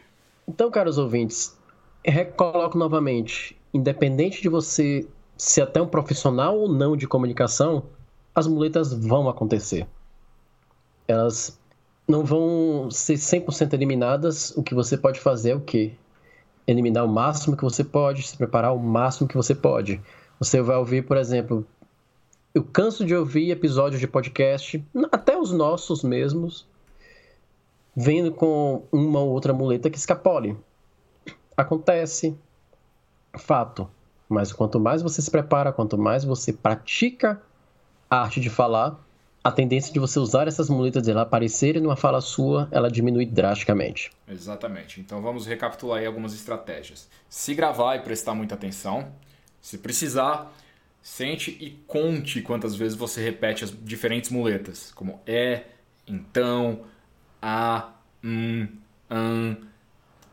Então, 0.48 0.70
caros 0.70 0.96
ouvintes, 0.96 1.56
recoloco 2.04 2.78
novamente: 2.78 3.56
independente 3.72 4.40
de 4.40 4.48
você 4.48 5.06
ser 5.36 5.62
até 5.62 5.80
um 5.80 5.86
profissional 5.86 6.58
ou 6.58 6.68
não 6.72 6.96
de 6.96 7.06
comunicação, 7.06 7.84
as 8.34 8.46
muletas 8.46 8.92
vão 8.92 9.28
acontecer. 9.28 9.86
Elas 11.06 11.58
não 12.06 12.24
vão 12.24 12.90
ser 12.90 13.14
100% 13.14 13.72
eliminadas. 13.72 14.50
O 14.56 14.62
que 14.62 14.74
você 14.74 14.96
pode 14.96 15.20
fazer 15.20 15.50
é 15.50 15.54
o 15.54 15.60
quê? 15.60 15.92
Eliminar 16.66 17.04
o 17.04 17.08
máximo 17.08 17.56
que 17.56 17.64
você 17.64 17.84
pode, 17.84 18.26
se 18.26 18.36
preparar 18.36 18.74
o 18.74 18.78
máximo 18.78 19.28
que 19.28 19.36
você 19.36 19.54
pode. 19.54 20.00
Você 20.38 20.60
vai 20.60 20.76
ouvir, 20.76 21.06
por 21.06 21.16
exemplo, 21.16 21.66
eu 22.54 22.62
canso 22.62 23.04
de 23.04 23.14
ouvir 23.14 23.50
episódios 23.50 24.00
de 24.00 24.06
podcast, 24.06 24.84
até 25.10 25.36
os 25.36 25.50
nossos 25.52 26.02
mesmos, 26.04 26.66
vendo 27.96 28.32
com 28.32 28.84
uma 28.92 29.20
ou 29.20 29.30
outra 29.30 29.52
muleta 29.52 29.90
que 29.90 29.98
escapole. 29.98 30.56
Acontece, 31.56 32.36
fato. 33.36 33.88
Mas 34.28 34.52
quanto 34.52 34.80
mais 34.80 35.02
você 35.02 35.20
se 35.20 35.30
prepara, 35.30 35.72
quanto 35.72 35.98
mais 35.98 36.24
você 36.24 36.52
pratica 36.52 37.42
a 38.08 38.22
arte 38.22 38.40
de 38.40 38.48
falar, 38.48 39.03
a 39.44 39.52
tendência 39.52 39.92
de 39.92 39.98
você 39.98 40.18
usar 40.18 40.48
essas 40.48 40.70
muletas 40.70 41.06
e 41.06 41.10
ela 41.10 41.20
aparecerem 41.20 41.82
numa 41.82 41.96
fala 41.96 42.22
sua, 42.22 42.66
ela 42.70 42.90
diminui 42.90 43.26
drasticamente. 43.26 44.10
Exatamente. 44.26 45.00
Então 45.00 45.20
vamos 45.20 45.46
recapitular 45.46 45.98
aí 45.98 46.06
algumas 46.06 46.32
estratégias. 46.32 47.10
Se 47.28 47.54
gravar 47.54 47.96
e 47.96 47.98
prestar 48.00 48.34
muita 48.34 48.54
atenção. 48.54 49.12
Se 49.60 49.76
precisar, 49.76 50.50
sente 51.02 51.50
e 51.60 51.70
conte 51.86 52.40
quantas 52.40 52.74
vezes 52.74 52.96
você 52.96 53.22
repete 53.22 53.64
as 53.64 53.70
diferentes 53.70 54.30
muletas, 54.30 54.90
como 54.92 55.20
é, 55.26 55.64
então, 56.06 56.80
a, 57.40 57.92
um, 58.22 58.66
an. 59.10 59.56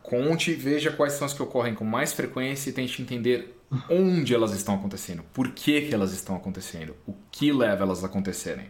Conte 0.02 0.50
e 0.50 0.54
veja 0.54 0.90
quais 0.90 1.12
são 1.12 1.26
as 1.26 1.32
que 1.32 1.42
ocorrem 1.42 1.74
com 1.74 1.84
mais 1.84 2.12
frequência 2.12 2.70
e 2.70 2.72
tente 2.72 3.00
entender 3.00 3.58
onde 3.88 4.34
elas 4.34 4.52
estão 4.52 4.74
acontecendo, 4.74 5.22
por 5.32 5.52
que, 5.52 5.82
que 5.82 5.94
elas 5.94 6.12
estão 6.12 6.34
acontecendo, 6.34 6.94
o 7.06 7.14
que 7.30 7.52
leva 7.52 7.84
elas 7.84 8.02
a 8.02 8.06
acontecerem. 8.06 8.66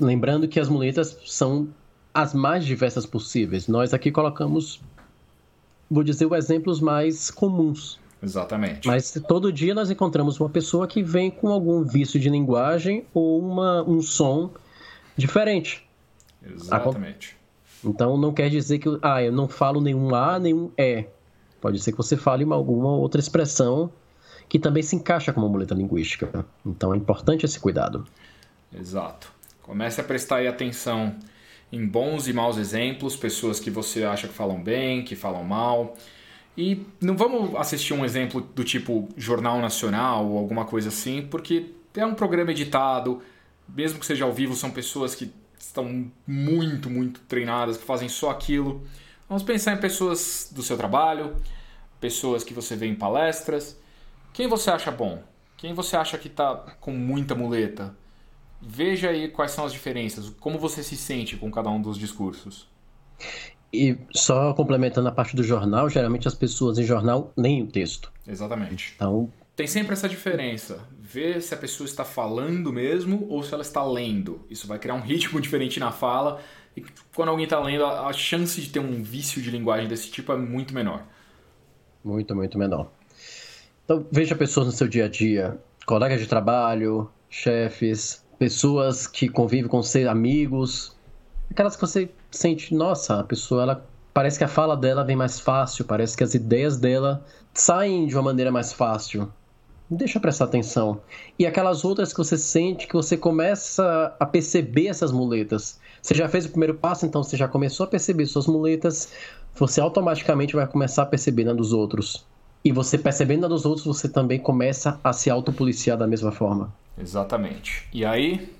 Lembrando 0.00 0.46
que 0.46 0.60
as 0.60 0.68
muletas 0.68 1.16
são 1.26 1.68
as 2.12 2.34
mais 2.34 2.64
diversas 2.64 3.06
possíveis. 3.06 3.68
Nós 3.68 3.92
aqui 3.92 4.10
colocamos, 4.10 4.80
vou 5.90 6.02
dizer, 6.02 6.26
os 6.26 6.32
exemplos 6.32 6.80
mais 6.80 7.30
comuns. 7.30 7.98
Exatamente. 8.22 8.86
Mas 8.86 9.12
todo 9.28 9.52
dia 9.52 9.74
nós 9.74 9.90
encontramos 9.90 10.40
uma 10.40 10.48
pessoa 10.48 10.86
que 10.86 11.02
vem 11.02 11.30
com 11.30 11.48
algum 11.48 11.82
vício 11.82 12.18
de 12.18 12.28
linguagem 12.28 13.04
ou 13.12 13.38
uma, 13.38 13.82
um 13.82 14.00
som 14.00 14.50
diferente. 15.16 15.86
Exatamente. 16.42 17.36
Então 17.84 18.16
não 18.16 18.32
quer 18.32 18.48
dizer 18.48 18.78
que 18.78 18.88
ah, 19.02 19.22
eu 19.22 19.32
não 19.32 19.48
falo 19.48 19.80
nenhum 19.80 20.14
A, 20.14 20.38
nenhum 20.38 20.70
E. 20.76 21.04
Pode 21.60 21.78
ser 21.80 21.92
que 21.92 21.98
você 21.98 22.16
fale 22.16 22.44
uma, 22.44 22.56
alguma 22.56 22.90
outra 22.96 23.20
expressão 23.20 23.90
que 24.48 24.58
também 24.58 24.82
se 24.82 24.96
encaixa 24.96 25.32
como 25.32 25.48
muleta 25.48 25.74
linguística. 25.74 26.44
Então 26.64 26.94
é 26.94 26.96
importante 26.96 27.44
esse 27.44 27.58
cuidado. 27.60 28.06
Exato. 28.74 29.35
Comece 29.66 30.00
a 30.00 30.04
prestar 30.04 30.46
atenção 30.46 31.16
em 31.72 31.84
bons 31.84 32.28
e 32.28 32.32
maus 32.32 32.56
exemplos, 32.56 33.16
pessoas 33.16 33.58
que 33.58 33.70
você 33.70 34.04
acha 34.04 34.28
que 34.28 34.34
falam 34.34 34.62
bem, 34.62 35.04
que 35.04 35.16
falam 35.16 35.42
mal. 35.42 35.96
E 36.56 36.86
não 37.00 37.16
vamos 37.16 37.54
assistir 37.56 37.92
um 37.92 38.04
exemplo 38.04 38.40
do 38.40 38.64
tipo 38.64 39.08
Jornal 39.16 39.60
Nacional 39.60 40.26
ou 40.26 40.38
alguma 40.38 40.64
coisa 40.64 40.88
assim, 40.88 41.26
porque 41.28 41.72
é 41.94 42.06
um 42.06 42.14
programa 42.14 42.52
editado, 42.52 43.20
mesmo 43.68 43.98
que 43.98 44.06
seja 44.06 44.24
ao 44.24 44.32
vivo, 44.32 44.54
são 44.54 44.70
pessoas 44.70 45.14
que 45.14 45.32
estão 45.58 46.10
muito, 46.26 46.88
muito 46.88 47.20
treinadas, 47.22 47.76
que 47.76 47.84
fazem 47.84 48.08
só 48.08 48.30
aquilo. 48.30 48.86
Vamos 49.28 49.42
pensar 49.42 49.72
em 49.72 49.78
pessoas 49.78 50.50
do 50.54 50.62
seu 50.62 50.76
trabalho, 50.76 51.34
pessoas 52.00 52.44
que 52.44 52.54
você 52.54 52.76
vê 52.76 52.86
em 52.86 52.94
palestras. 52.94 53.76
Quem 54.32 54.46
você 54.46 54.70
acha 54.70 54.92
bom? 54.92 55.22
Quem 55.56 55.74
você 55.74 55.96
acha 55.96 56.16
que 56.16 56.28
está 56.28 56.54
com 56.80 56.92
muita 56.92 57.34
muleta? 57.34 57.94
Veja 58.68 59.10
aí 59.10 59.28
quais 59.28 59.52
são 59.52 59.64
as 59.64 59.72
diferenças, 59.72 60.28
como 60.40 60.58
você 60.58 60.82
se 60.82 60.96
sente 60.96 61.36
com 61.36 61.48
cada 61.52 61.70
um 61.70 61.80
dos 61.80 61.96
discursos. 61.96 62.68
E 63.72 63.96
só 64.12 64.52
complementando 64.54 65.08
a 65.08 65.12
parte 65.12 65.36
do 65.36 65.44
jornal, 65.44 65.88
geralmente 65.88 66.26
as 66.26 66.34
pessoas 66.34 66.76
em 66.76 66.82
jornal 66.82 67.32
leem 67.36 67.62
o 67.62 67.68
texto. 67.68 68.12
Exatamente. 68.26 68.94
Então. 68.96 69.32
Tem 69.54 69.68
sempre 69.68 69.92
essa 69.92 70.08
diferença. 70.08 70.80
Ver 71.00 71.40
se 71.40 71.54
a 71.54 71.56
pessoa 71.56 71.86
está 71.86 72.04
falando 72.04 72.72
mesmo 72.72 73.26
ou 73.30 73.40
se 73.42 73.54
ela 73.54 73.62
está 73.62 73.84
lendo. 73.84 74.44
Isso 74.50 74.66
vai 74.66 74.80
criar 74.80 74.94
um 74.94 75.00
ritmo 75.00 75.40
diferente 75.40 75.78
na 75.78 75.92
fala. 75.92 76.40
E 76.76 76.84
quando 77.14 77.28
alguém 77.28 77.44
está 77.44 77.60
lendo, 77.60 77.84
a 77.86 78.12
chance 78.12 78.60
de 78.60 78.68
ter 78.68 78.80
um 78.80 79.00
vício 79.00 79.40
de 79.40 79.50
linguagem 79.50 79.86
desse 79.86 80.10
tipo 80.10 80.32
é 80.32 80.36
muito 80.36 80.74
menor. 80.74 81.06
Muito, 82.04 82.34
muito 82.34 82.58
menor. 82.58 82.90
Então, 83.84 84.04
veja 84.10 84.34
pessoas 84.34 84.66
no 84.66 84.72
seu 84.72 84.88
dia 84.88 85.04
a 85.04 85.08
dia, 85.08 85.56
colegas 85.86 86.20
de 86.20 86.26
trabalho, 86.26 87.08
chefes, 87.30 88.25
pessoas 88.38 89.06
que 89.06 89.28
convivem 89.28 89.68
com 89.68 89.82
seus 89.82 90.08
amigos, 90.08 90.96
aquelas 91.50 91.74
que 91.74 91.82
você 91.82 92.10
sente, 92.30 92.74
nossa, 92.74 93.20
a 93.20 93.24
pessoa 93.24 93.62
ela 93.62 93.86
parece 94.12 94.38
que 94.38 94.44
a 94.44 94.48
fala 94.48 94.76
dela 94.76 95.04
vem 95.04 95.16
mais 95.16 95.38
fácil, 95.38 95.84
parece 95.84 96.16
que 96.16 96.24
as 96.24 96.34
ideias 96.34 96.78
dela 96.78 97.24
saem 97.52 98.06
de 98.06 98.14
uma 98.14 98.22
maneira 98.22 98.50
mais 98.50 98.72
fácil. 98.72 99.30
Deixa 99.88 100.18
prestar 100.18 100.46
atenção. 100.46 101.00
E 101.38 101.46
aquelas 101.46 101.84
outras 101.84 102.12
que 102.12 102.18
você 102.18 102.36
sente 102.36 102.88
que 102.88 102.94
você 102.94 103.16
começa 103.16 104.16
a 104.18 104.26
perceber 104.26 104.88
essas 104.88 105.12
muletas. 105.12 105.78
Você 106.02 106.14
já 106.14 106.28
fez 106.28 106.44
o 106.44 106.50
primeiro 106.50 106.74
passo, 106.74 107.06
então 107.06 107.22
você 107.22 107.36
já 107.36 107.46
começou 107.46 107.84
a 107.84 107.88
perceber 107.88 108.26
suas 108.26 108.46
muletas, 108.46 109.12
você 109.54 109.80
automaticamente 109.80 110.56
vai 110.56 110.66
começar 110.66 111.02
a 111.02 111.06
perceber 111.06 111.44
na 111.44 111.52
dos 111.52 111.72
outros. 111.72 112.26
E 112.66 112.72
você 112.72 112.98
percebendo 112.98 113.42
na 113.42 113.46
dos 113.46 113.64
outros, 113.64 113.86
você 113.86 114.08
também 114.08 114.40
começa 114.40 114.98
a 115.04 115.12
se 115.12 115.30
autopoliciar 115.30 115.96
da 115.96 116.04
mesma 116.04 116.32
forma. 116.32 116.74
Exatamente. 116.98 117.88
E 117.92 118.04
aí, 118.04 118.52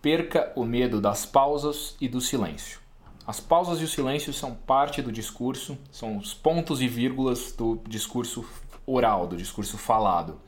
perca 0.00 0.50
o 0.56 0.64
medo 0.64 0.98
das 0.98 1.26
pausas 1.26 1.94
e 2.00 2.08
do 2.08 2.22
silêncio. 2.22 2.80
As 3.26 3.38
pausas 3.38 3.78
e 3.82 3.84
o 3.84 3.86
silêncio 3.86 4.32
são 4.32 4.54
parte 4.54 5.02
do 5.02 5.12
discurso, 5.12 5.76
são 5.92 6.16
os 6.16 6.32
pontos 6.32 6.80
e 6.80 6.88
vírgulas 6.88 7.52
do 7.52 7.78
discurso 7.86 8.46
oral, 8.86 9.26
do 9.26 9.36
discurso 9.36 9.76
falado. 9.76 10.40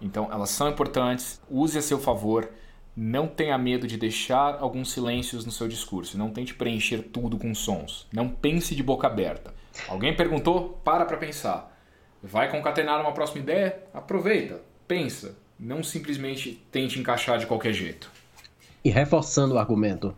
Então, 0.00 0.28
elas 0.32 0.50
são 0.50 0.68
importantes, 0.68 1.40
use 1.48 1.78
a 1.78 1.82
seu 1.82 2.00
favor, 2.00 2.50
não 2.96 3.28
tenha 3.28 3.56
medo 3.56 3.86
de 3.86 3.96
deixar 3.96 4.58
alguns 4.58 4.90
silêncios 4.90 5.46
no 5.46 5.52
seu 5.52 5.68
discurso, 5.68 6.18
não 6.18 6.30
tente 6.30 6.54
preencher 6.54 7.02
tudo 7.12 7.38
com 7.38 7.54
sons, 7.54 8.08
não 8.12 8.28
pense 8.28 8.74
de 8.74 8.82
boca 8.82 9.06
aberta. 9.06 9.54
Alguém 9.86 10.16
perguntou? 10.16 10.80
Para 10.82 11.04
para 11.04 11.18
pensar. 11.18 11.77
Vai 12.22 12.50
concatenar 12.50 13.00
uma 13.00 13.12
próxima 13.12 13.40
ideia? 13.40 13.78
Aproveita, 13.94 14.60
pensa, 14.86 15.36
não 15.58 15.82
simplesmente 15.82 16.62
tente 16.70 16.98
encaixar 16.98 17.38
de 17.38 17.46
qualquer 17.46 17.72
jeito. 17.72 18.10
E 18.84 18.90
reforçando 18.90 19.54
o 19.54 19.58
argumento, 19.58 20.14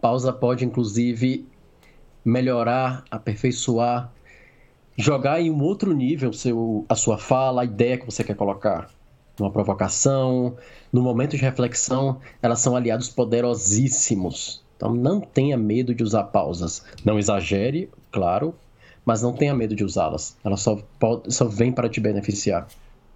pausa 0.00 0.32
pode 0.32 0.64
inclusive 0.64 1.46
melhorar, 2.24 3.04
aperfeiçoar, 3.10 4.12
jogar 4.96 5.40
em 5.40 5.50
um 5.50 5.62
outro 5.62 5.94
nível 5.94 6.32
seu, 6.32 6.84
a 6.88 6.94
sua 6.94 7.16
fala, 7.16 7.62
a 7.62 7.64
ideia 7.64 7.96
que 7.96 8.04
você 8.04 8.22
quer 8.22 8.36
colocar. 8.36 8.90
Numa 9.38 9.52
provocação, 9.52 10.56
no 10.92 11.00
momento 11.00 11.36
de 11.36 11.42
reflexão, 11.42 12.20
elas 12.42 12.60
são 12.60 12.74
aliados 12.74 13.08
poderosíssimos. 13.08 14.64
Então 14.76 14.92
não 14.92 15.20
tenha 15.20 15.56
medo 15.56 15.94
de 15.94 16.02
usar 16.02 16.24
pausas. 16.24 16.84
Não 17.04 17.18
exagere, 17.18 17.88
claro, 18.10 18.54
mas 19.08 19.22
não 19.22 19.32
tenha 19.32 19.54
medo 19.54 19.74
de 19.74 19.82
usá-las. 19.82 20.36
Elas 20.44 20.60
só, 20.60 20.78
só 21.28 21.46
vêm 21.46 21.72
para 21.72 21.88
te 21.88 21.98
beneficiar. 21.98 22.68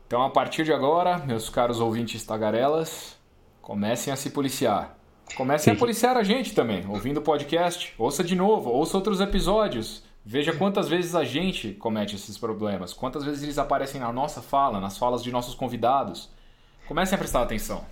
Então, 0.07 0.23
a 0.23 0.31
partir 0.31 0.65
de 0.65 0.73
agora, 0.73 1.19
meus 1.19 1.51
caros 1.51 1.81
ouvintes 1.81 2.25
tagarelas, 2.25 3.15
comecem 3.61 4.11
a 4.11 4.17
se 4.17 4.31
policiar. 4.31 4.97
Comecem 5.37 5.71
Sim. 5.71 5.77
a 5.77 5.79
policiar 5.79 6.17
a 6.17 6.23
gente 6.23 6.55
também, 6.55 6.87
ouvindo 6.89 7.19
o 7.19 7.23
podcast. 7.23 7.93
Ouça 7.99 8.25
de 8.25 8.35
novo, 8.35 8.71
ouça 8.71 8.97
outros 8.97 9.21
episódios. 9.21 10.03
Veja 10.25 10.55
quantas 10.55 10.89
vezes 10.89 11.15
a 11.15 11.25
gente 11.25 11.73
comete 11.75 12.17
esses 12.17 12.39
problemas, 12.39 12.95
quantas 12.95 13.23
vezes 13.23 13.43
eles 13.43 13.59
aparecem 13.59 14.01
na 14.01 14.11
nossa 14.11 14.41
fala, 14.41 14.81
nas 14.81 14.97
falas 14.97 15.23
de 15.23 15.31
nossos 15.31 15.55
convidados. 15.55 16.31
Comecem 16.89 17.17
a 17.17 17.19
prestar 17.19 17.43
atenção. 17.43 17.85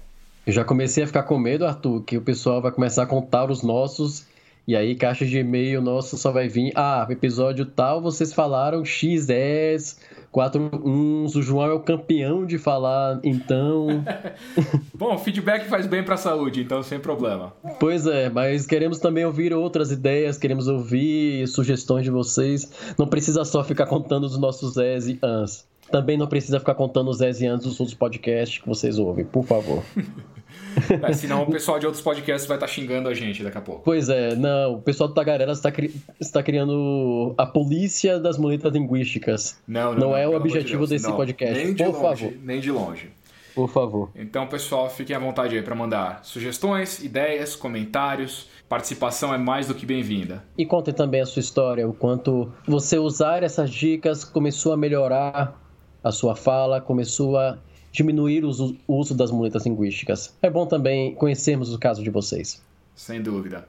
Eu 0.47 0.55
já 0.55 0.65
comecei 0.65 1.05
a 1.05 1.07
ficar 1.07 1.25
com 1.25 1.39
medo, 1.39 1.67
Arthur, 1.67 2.03
que 2.03 2.17
o 2.17 2.23
pessoal 2.23 2.63
vai 2.63 2.73
começar 2.73 3.03
a 3.03 3.07
contar 3.07 3.51
os 3.51 3.63
nossos 3.63 4.25
e 4.67 4.77
aí, 4.77 4.95
caixa 4.95 5.25
de 5.25 5.39
e-mail 5.39 5.81
nosso 5.81 6.17
só 6.17 6.31
vai 6.31 6.49
vir. 6.49 6.73
Ah, 6.75 7.07
episódio 7.11 7.67
tal, 7.67 8.01
vocês 8.01 8.33
falaram 8.33 8.85
XS, 8.85 9.99
4 10.31 10.71
uns, 10.85 11.35
o 11.35 11.43
João 11.43 11.71
é 11.71 11.73
o 11.73 11.81
campeão 11.81 12.47
de 12.47 12.57
falar, 12.57 13.19
então. 13.25 14.05
Bom, 14.95 15.19
feedback 15.19 15.67
faz 15.67 15.87
bem 15.87 16.05
para 16.05 16.15
a 16.15 16.19
saúde, 16.19 16.61
então 16.61 16.83
sem 16.83 17.01
problema. 17.01 17.53
Pois 17.81 18.07
é, 18.07 18.31
mas 18.31 18.67
queremos 18.67 18.99
também 18.99 19.25
ouvir 19.25 19.53
outras 19.53 19.91
ideias, 19.91 20.39
queremos 20.39 20.69
ouvir 20.69 21.47
sugestões 21.49 22.05
de 22.05 22.11
vocês. 22.11 22.95
Não 22.99 23.09
precisa 23.09 23.45
só 23.45 23.65
ficar 23.65 23.87
contando 23.87 24.25
os 24.25 24.39
nossos 24.39 24.77
S 24.77 25.11
e 25.11 25.19
ans. 25.25 25.69
Também 25.91 26.17
não 26.17 26.29
precisa 26.29 26.61
ficar 26.61 26.75
contando 26.75 27.11
os 27.11 27.21
S 27.21 27.43
e 27.43 27.49
ans 27.49 27.65
dos 27.65 27.81
outros 27.81 27.97
podcasts 27.97 28.59
que 28.59 28.69
vocês 28.69 28.99
ouvem, 28.99 29.25
por 29.25 29.45
favor. 29.45 29.83
É, 31.03 31.13
senão 31.13 31.45
o 31.45 31.51
pessoal 31.51 31.79
de 31.79 31.87
outros 31.87 32.03
podcasts 32.03 32.47
vai 32.47 32.57
estar 32.57 32.67
tá 32.67 32.73
xingando 32.73 33.09
a 33.09 33.15
gente 33.15 33.43
daqui 33.43 33.59
a 33.59 33.61
pouco. 33.61 33.83
Pois 33.85 34.09
é, 34.09 34.35
não. 34.35 34.75
O 34.75 34.83
pessoal 34.83 35.09
do 35.09 35.15
Tagarela 35.15 35.53
está, 35.53 35.71
cri... 35.71 35.95
está 36.21 36.43
criando 36.43 37.35
a 37.39 37.47
polícia 37.47 38.19
das 38.19 38.37
muletas 38.37 38.73
linguísticas. 38.73 39.61
Não, 39.67 39.93
não, 39.93 39.93
não, 39.93 40.01
não 40.09 40.17
é 40.17 40.29
o 40.29 40.35
objetivo 40.35 40.85
de 40.85 40.91
desse 40.91 41.11
podcast. 41.13 41.55
Nem 41.55 41.75
de 41.75 41.85
Por 41.85 41.93
longe, 41.93 42.03
favor. 42.03 42.39
Nem 42.43 42.61
de 42.61 42.71
longe. 42.71 43.11
Por 43.55 43.69
favor. 43.69 44.11
Então, 44.15 44.47
pessoal, 44.47 44.89
fiquem 44.89 45.15
à 45.15 45.19
vontade 45.19 45.57
aí 45.57 45.63
para 45.63 45.75
mandar 45.75 46.25
sugestões, 46.25 47.03
ideias, 47.03 47.57
comentários. 47.57 48.49
Participação 48.69 49.35
é 49.35 49.39
mais 49.39 49.67
do 49.67 49.75
que 49.75 49.85
bem-vinda. 49.85 50.45
E 50.57 50.65
contem 50.65 50.95
também 50.95 51.21
a 51.21 51.27
sua 51.27 51.41
história, 51.41 51.89
o 51.89 51.93
quanto 51.93 52.53
você 52.67 52.99
usar 52.99 53.43
essas 53.43 53.71
dicas 53.71 54.25
começou 54.25 54.73
a 54.73 54.77
melhorar 54.77 55.61
a 56.03 56.13
sua 56.13 56.37
fala, 56.37 56.81
começou 56.81 57.37
a 57.37 57.59
diminuir 57.93 58.45
o 58.45 58.51
uso 58.89 59.15
das 59.15 59.31
muletas 59.31 59.67
linguísticas. 59.67 60.37
É 60.41 60.49
bom 60.49 60.67
também 60.67 61.15
conhecermos 61.15 61.73
o 61.73 61.79
caso 61.79 62.03
de 62.03 62.11
vocês. 62.11 62.63
Sem 62.95 63.23
dúvida. 63.23 63.67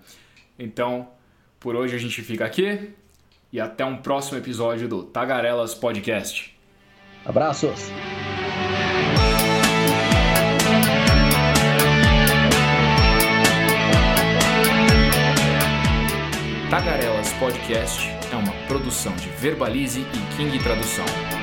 Então, 0.58 1.08
por 1.60 1.76
hoje 1.76 1.96
a 1.96 2.00
gente 2.00 2.22
fica 2.22 2.46
aqui 2.46 2.92
e 3.52 3.60
até 3.60 3.84
um 3.84 3.98
próximo 3.98 4.38
episódio 4.38 4.88
do 4.88 5.04
Tagarelas 5.04 5.74
Podcast. 5.74 6.56
Abraços! 7.26 7.92
Tagarelas 16.70 17.34
Podcast 17.34 18.10
é 18.32 18.36
uma 18.36 18.54
produção 18.68 19.14
de 19.18 19.28
Verbalize 19.30 20.00
e 20.00 20.36
King 20.38 20.58
Tradução. 20.64 21.41